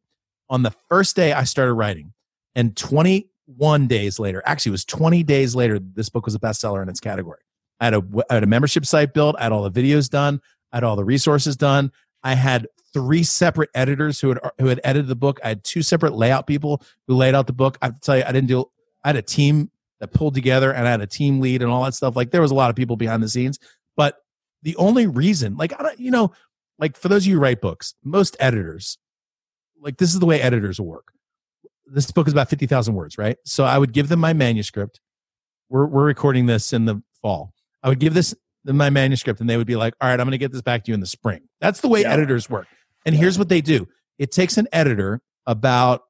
[0.48, 2.12] On the first day, I started writing.
[2.54, 6.82] And 21 days later, actually, it was 20 days later, this book was a bestseller
[6.82, 7.40] in its category.
[7.80, 9.36] I had, a, I had a membership site built.
[9.38, 10.40] I had all the videos done.
[10.72, 11.92] I had all the resources done.
[12.22, 15.40] I had three separate editors who had who had edited the book.
[15.42, 17.78] I had two separate layout people who laid out the book.
[17.80, 18.66] I tell you, I didn't do.
[19.04, 19.70] I had a team
[20.00, 22.16] that pulled together, and I had a team lead and all that stuff.
[22.16, 23.58] Like there was a lot of people behind the scenes,
[23.96, 24.16] but
[24.62, 26.32] the only reason, like I don't, you know,
[26.80, 28.98] like for those of you who write books, most editors,
[29.80, 31.12] like this is the way editors work.
[31.86, 33.36] This book is about 50,000 words, right?
[33.44, 35.00] So I would give them my manuscript.
[35.68, 37.52] We're, we're recording this in the fall.
[37.82, 40.32] I would give this my manuscript and they would be like, all right, I'm going
[40.32, 41.40] to get this back to you in the spring.
[41.60, 42.12] That's the way yeah.
[42.12, 42.66] editors work.
[43.04, 43.22] And yeah.
[43.22, 43.86] here's what they do.
[44.18, 46.02] It takes an editor about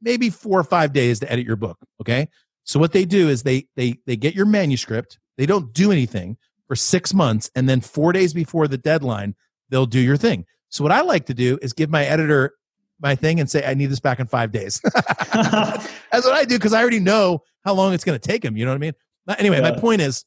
[0.00, 1.78] maybe four or five days to edit your book.
[2.00, 2.28] Okay.
[2.64, 5.18] So what they do is they, they, they get your manuscript.
[5.36, 6.36] They don't do anything
[6.68, 7.50] for six months.
[7.54, 9.34] And then four days before the deadline,
[9.72, 10.44] they'll do your thing.
[10.68, 12.54] So what I like to do is give my editor
[13.00, 14.80] my thing and say, I need this back in five days.
[15.32, 18.56] That's what I do because I already know how long it's going to take him.
[18.56, 18.92] You know what I mean?
[19.38, 19.70] Anyway, yeah.
[19.70, 20.24] my point is,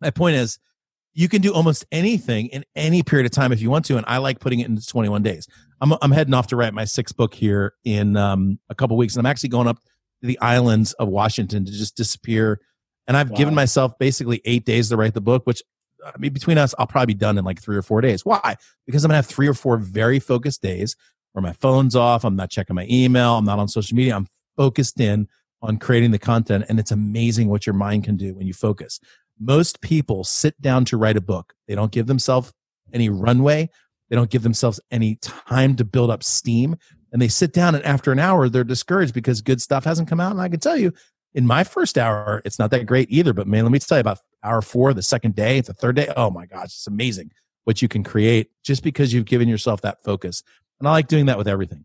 [0.00, 0.58] my point is,
[1.12, 4.06] you can do almost anything in any period of time if you want to, and
[4.06, 5.48] I like putting it into 21 days.
[5.80, 9.16] I'm I'm heading off to write my sixth book here in um, a couple weeks,
[9.16, 12.60] and I'm actually going up to the islands of Washington to just disappear.
[13.08, 13.36] And I've wow.
[13.36, 15.62] given myself basically eight days to write the book, which
[16.06, 18.24] I mean, between us, I'll probably be done in like three or four days.
[18.24, 18.56] Why?
[18.86, 20.96] Because I'm gonna have three or four very focused days
[21.32, 22.24] where my phone's off.
[22.24, 23.36] I'm not checking my email.
[23.36, 24.16] I'm not on social media.
[24.16, 24.26] I'm
[24.56, 25.28] focused in
[25.62, 26.64] on creating the content.
[26.68, 29.00] And it's amazing what your mind can do when you focus.
[29.38, 31.54] Most people sit down to write a book.
[31.66, 32.52] They don't give themselves
[32.92, 33.70] any runway.
[34.08, 36.76] They don't give themselves any time to build up steam.
[37.12, 40.20] And they sit down and after an hour, they're discouraged because good stuff hasn't come
[40.20, 40.32] out.
[40.32, 40.92] And I can tell you,
[41.34, 43.32] in my first hour, it's not that great either.
[43.32, 46.12] But man, let me tell you about hour four, the second day, the third day.
[46.16, 47.30] Oh my gosh, it's amazing
[47.64, 50.42] what you can create just because you've given yourself that focus.
[50.78, 51.84] And I like doing that with everything.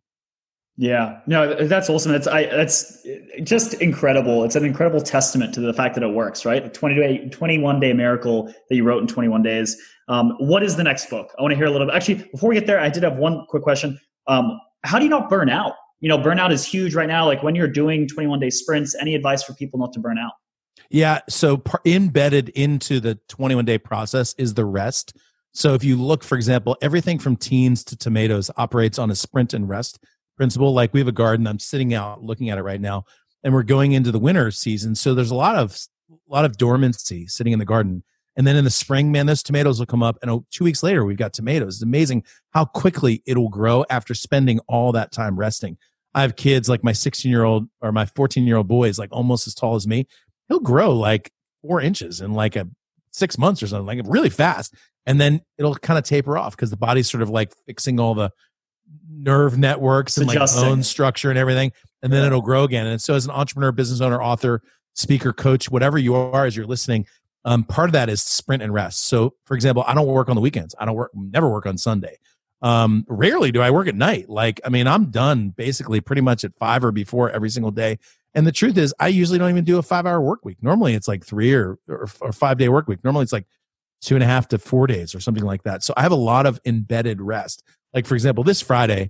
[0.77, 2.13] Yeah, no, that's awesome.
[2.13, 3.05] It's I, that's
[3.43, 4.43] just incredible.
[4.43, 6.61] It's an incredible testament to the fact that it works, right?
[6.61, 9.77] The 20 day, 21 day miracle that you wrote in 21 days.
[10.09, 11.31] Um, what is the next book?
[11.39, 11.95] I want to hear a little bit.
[11.95, 13.97] Actually, before we get there, I did have one quick question.
[14.27, 15.73] Um, how do you not burn out?
[16.01, 17.25] You know, burnout is huge right now.
[17.25, 20.33] Like when you're doing 21 day sprints, any advice for people not to burn out?
[20.89, 21.19] Yeah.
[21.29, 25.17] So par- embedded into the 21 day process is the rest.
[25.53, 29.53] So if you look, for example, everything from teens to tomatoes operates on a sprint
[29.53, 29.99] and rest
[30.35, 30.73] principle.
[30.73, 33.05] Like we have a garden, I'm sitting out looking at it right now,
[33.43, 34.95] and we're going into the winter season.
[34.95, 35.77] So there's a lot of
[36.09, 38.03] a lot of dormancy sitting in the garden.
[38.37, 40.17] And then in the spring, man, those tomatoes will come up.
[40.21, 41.75] And oh, two weeks later, we've got tomatoes.
[41.75, 45.77] It's amazing how quickly it'll grow after spending all that time resting.
[46.13, 48.99] I have kids like my 16 year old or my 14 year old boy is
[48.99, 50.07] like almost as tall as me.
[50.47, 51.31] He'll grow like
[51.61, 52.67] four inches in like a
[53.11, 54.73] six months or something, like really fast.
[55.05, 58.15] And then it'll kind of taper off because the body's sort of like fixing all
[58.15, 58.31] the
[59.09, 61.71] nerve networks and like bone structure and everything.
[62.01, 62.85] And then it'll grow again.
[62.85, 64.61] And so as an entrepreneur, business owner, author,
[64.93, 67.05] speaker, coach, whatever you are as you're listening,
[67.45, 69.05] um, part of that is sprint and rest.
[69.07, 70.75] So, for example, I don't work on the weekends.
[70.79, 72.17] I don't work, never work on Sunday.
[72.61, 74.29] Um, rarely do I work at night.
[74.29, 77.99] Like, I mean, I'm done basically pretty much at five or before every single day.
[78.35, 80.57] And the truth is, I usually don't even do a five hour work week.
[80.61, 83.03] Normally, it's like three or, or, or five day work week.
[83.03, 83.47] Normally, it's like
[84.01, 85.83] two and a half to four days or something like that.
[85.83, 87.63] So I have a lot of embedded rest.
[87.93, 89.09] Like, for example, this Friday,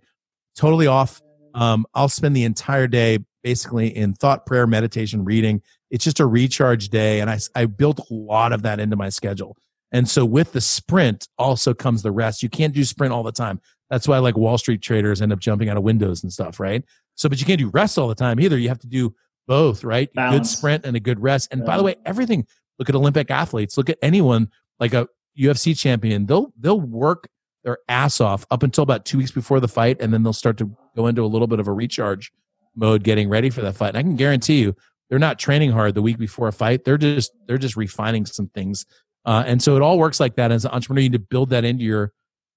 [0.56, 1.22] totally off.
[1.56, 5.62] Um, I'll spend the entire day basically in thought, prayer, meditation, reading.
[5.90, 7.20] It's just a recharge day.
[7.20, 9.58] And I, I built a lot of that into my schedule.
[9.92, 12.44] And so with the sprint also comes the rest.
[12.44, 13.62] You can't do sprint all the time.
[13.90, 16.84] That's why like Wall Street traders end up jumping out of windows and stuff, right?
[17.16, 18.58] So, but you can't do rest all the time either.
[18.58, 19.16] You have to do
[19.48, 20.10] both, right?
[20.18, 21.50] A good sprint and a good rest.
[21.52, 21.66] And yeah.
[21.66, 22.46] by the way, everything,
[22.78, 24.50] look at Olympic athletes, look at anyone
[24.80, 25.08] like a
[25.38, 26.26] UFC champion.
[26.26, 27.30] They'll, they'll work
[27.64, 29.98] their ass off up until about two weeks before the fight.
[30.02, 32.32] And then they'll start to go into a little bit of a recharge
[32.76, 33.90] mode getting ready for that fight.
[33.90, 34.76] And I can guarantee you,
[35.10, 36.84] they're not training hard the week before a fight.
[36.84, 38.86] They're just they're just refining some things,
[39.26, 40.52] uh, and so it all works like that.
[40.52, 42.12] As an entrepreneur, you need to build that into your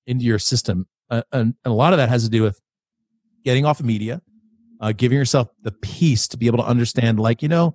[0.07, 2.61] into your system, uh, and, and, a lot of that has to do with
[3.45, 4.23] getting off of media,
[4.81, 7.75] uh, giving yourself the peace to be able to understand, like you know,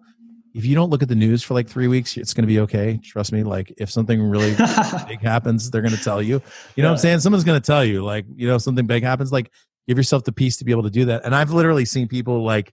[0.53, 2.59] if you don't look at the news for like three weeks, it's going to be
[2.59, 2.99] okay.
[3.03, 3.43] Trust me.
[3.43, 4.51] Like if something really
[5.07, 6.35] big happens, they're going to tell you.
[6.35, 6.43] You know
[6.75, 6.85] yeah.
[6.85, 7.19] what I'm saying?
[7.21, 8.03] Someone's going to tell you.
[8.03, 9.31] Like you know, something big happens.
[9.31, 9.51] Like
[9.87, 11.25] give yourself the peace to be able to do that.
[11.25, 12.71] And I've literally seen people like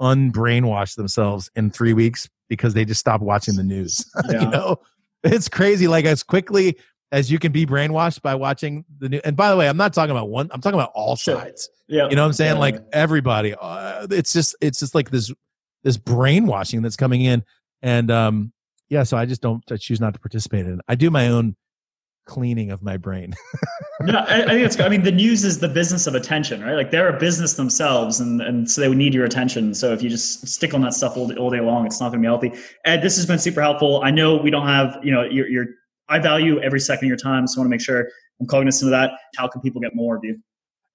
[0.00, 4.04] unbrainwash themselves in three weeks because they just stopped watching the news.
[4.30, 4.42] Yeah.
[4.42, 4.76] you know,
[5.24, 5.88] it's crazy.
[5.88, 6.78] Like as quickly
[7.12, 9.20] as you can be brainwashed by watching the news.
[9.24, 10.50] And by the way, I'm not talking about one.
[10.52, 11.68] I'm talking about all sides.
[11.86, 12.54] Yeah, you know what I'm saying?
[12.54, 12.60] Yeah.
[12.60, 13.54] Like everybody.
[13.54, 15.32] Uh, it's just it's just like this
[15.84, 17.44] this brainwashing that's coming in,
[17.82, 18.52] and um
[18.88, 19.02] yeah.
[19.04, 19.62] So I just don't.
[19.70, 20.74] I choose not to participate in.
[20.74, 20.80] it.
[20.88, 21.54] I do my own
[22.26, 23.34] cleaning of my brain.
[24.00, 24.80] no, I, I, think it's.
[24.80, 26.74] I mean, the news is the business of attention, right?
[26.74, 29.74] Like they're a business themselves, and and so they would need your attention.
[29.74, 32.22] So if you just stick on that stuff all, all day long, it's not going
[32.22, 32.52] to be healthy.
[32.84, 34.02] Ed, this has been super helpful.
[34.02, 35.66] I know we don't have, you know, your your.
[36.12, 38.08] I value every second of your time, so I want to make sure
[38.40, 39.12] I'm cognizant of that.
[39.36, 40.38] How can people get more of you?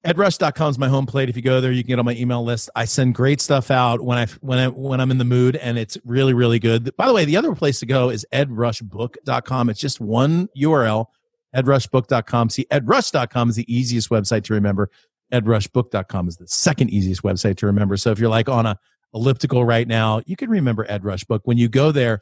[0.05, 2.43] edrush.com is my home plate if you go there you can get on my email
[2.43, 5.55] list i send great stuff out when i when i when i'm in the mood
[5.55, 9.71] and it's really really good by the way the other place to go is edrushbook.com
[9.71, 11.07] it's just one url
[11.55, 12.49] edrushbook.com.
[12.49, 14.89] See, edrush.com is the easiest website to remember.
[15.33, 17.97] Edrushbook.com is the second easiest website to remember.
[17.97, 18.79] So if you're like on a
[19.13, 21.41] elliptical right now, you can remember Edrush Book.
[21.45, 22.19] When you go there,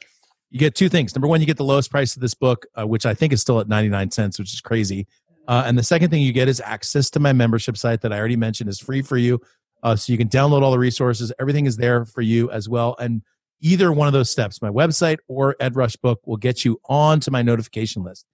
[0.56, 1.14] you get two things.
[1.14, 3.42] Number one, you get the lowest price of this book, uh, which I think is
[3.42, 5.06] still at 99 cents, which is crazy.
[5.46, 8.18] Uh, and the second thing you get is access to my membership site that I
[8.18, 9.38] already mentioned is free for you.
[9.82, 11.30] Uh, so you can download all the resources.
[11.38, 12.96] Everything is there for you as well.
[12.98, 13.20] And
[13.60, 17.42] either one of those steps, my website or Edrush Book, will get you onto my
[17.42, 18.24] notification list.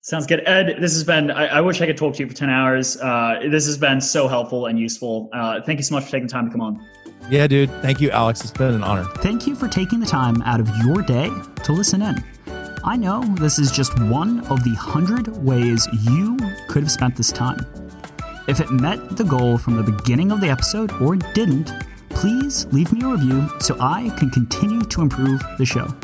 [0.00, 0.42] Sounds good.
[0.46, 2.96] Ed, this has been, I, I, wish I could talk to you for 10 hours.
[2.96, 5.28] Uh, this has been so helpful and useful.
[5.32, 6.84] Uh, thank you so much for taking the time to come on.
[7.30, 7.70] Yeah, dude.
[7.82, 8.40] Thank you, Alex.
[8.40, 9.04] It's been an honor.
[9.18, 11.30] Thank you for taking the time out of your day
[11.64, 12.24] to listen in.
[12.84, 16.38] I know this is just one of the hundred ways you
[16.68, 17.66] could have spent this time.
[18.46, 21.70] If it met the goal from the beginning of the episode or didn't,
[22.08, 25.94] please leave me a review so I can continue to improve the show.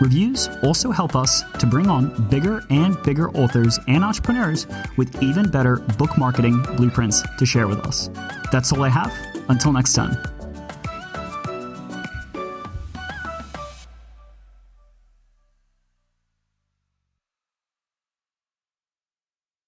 [0.00, 5.50] Reviews also help us to bring on bigger and bigger authors and entrepreneurs with even
[5.50, 8.08] better book marketing blueprints to share with us.
[8.52, 9.12] That's all I have.
[9.48, 10.16] Until next time.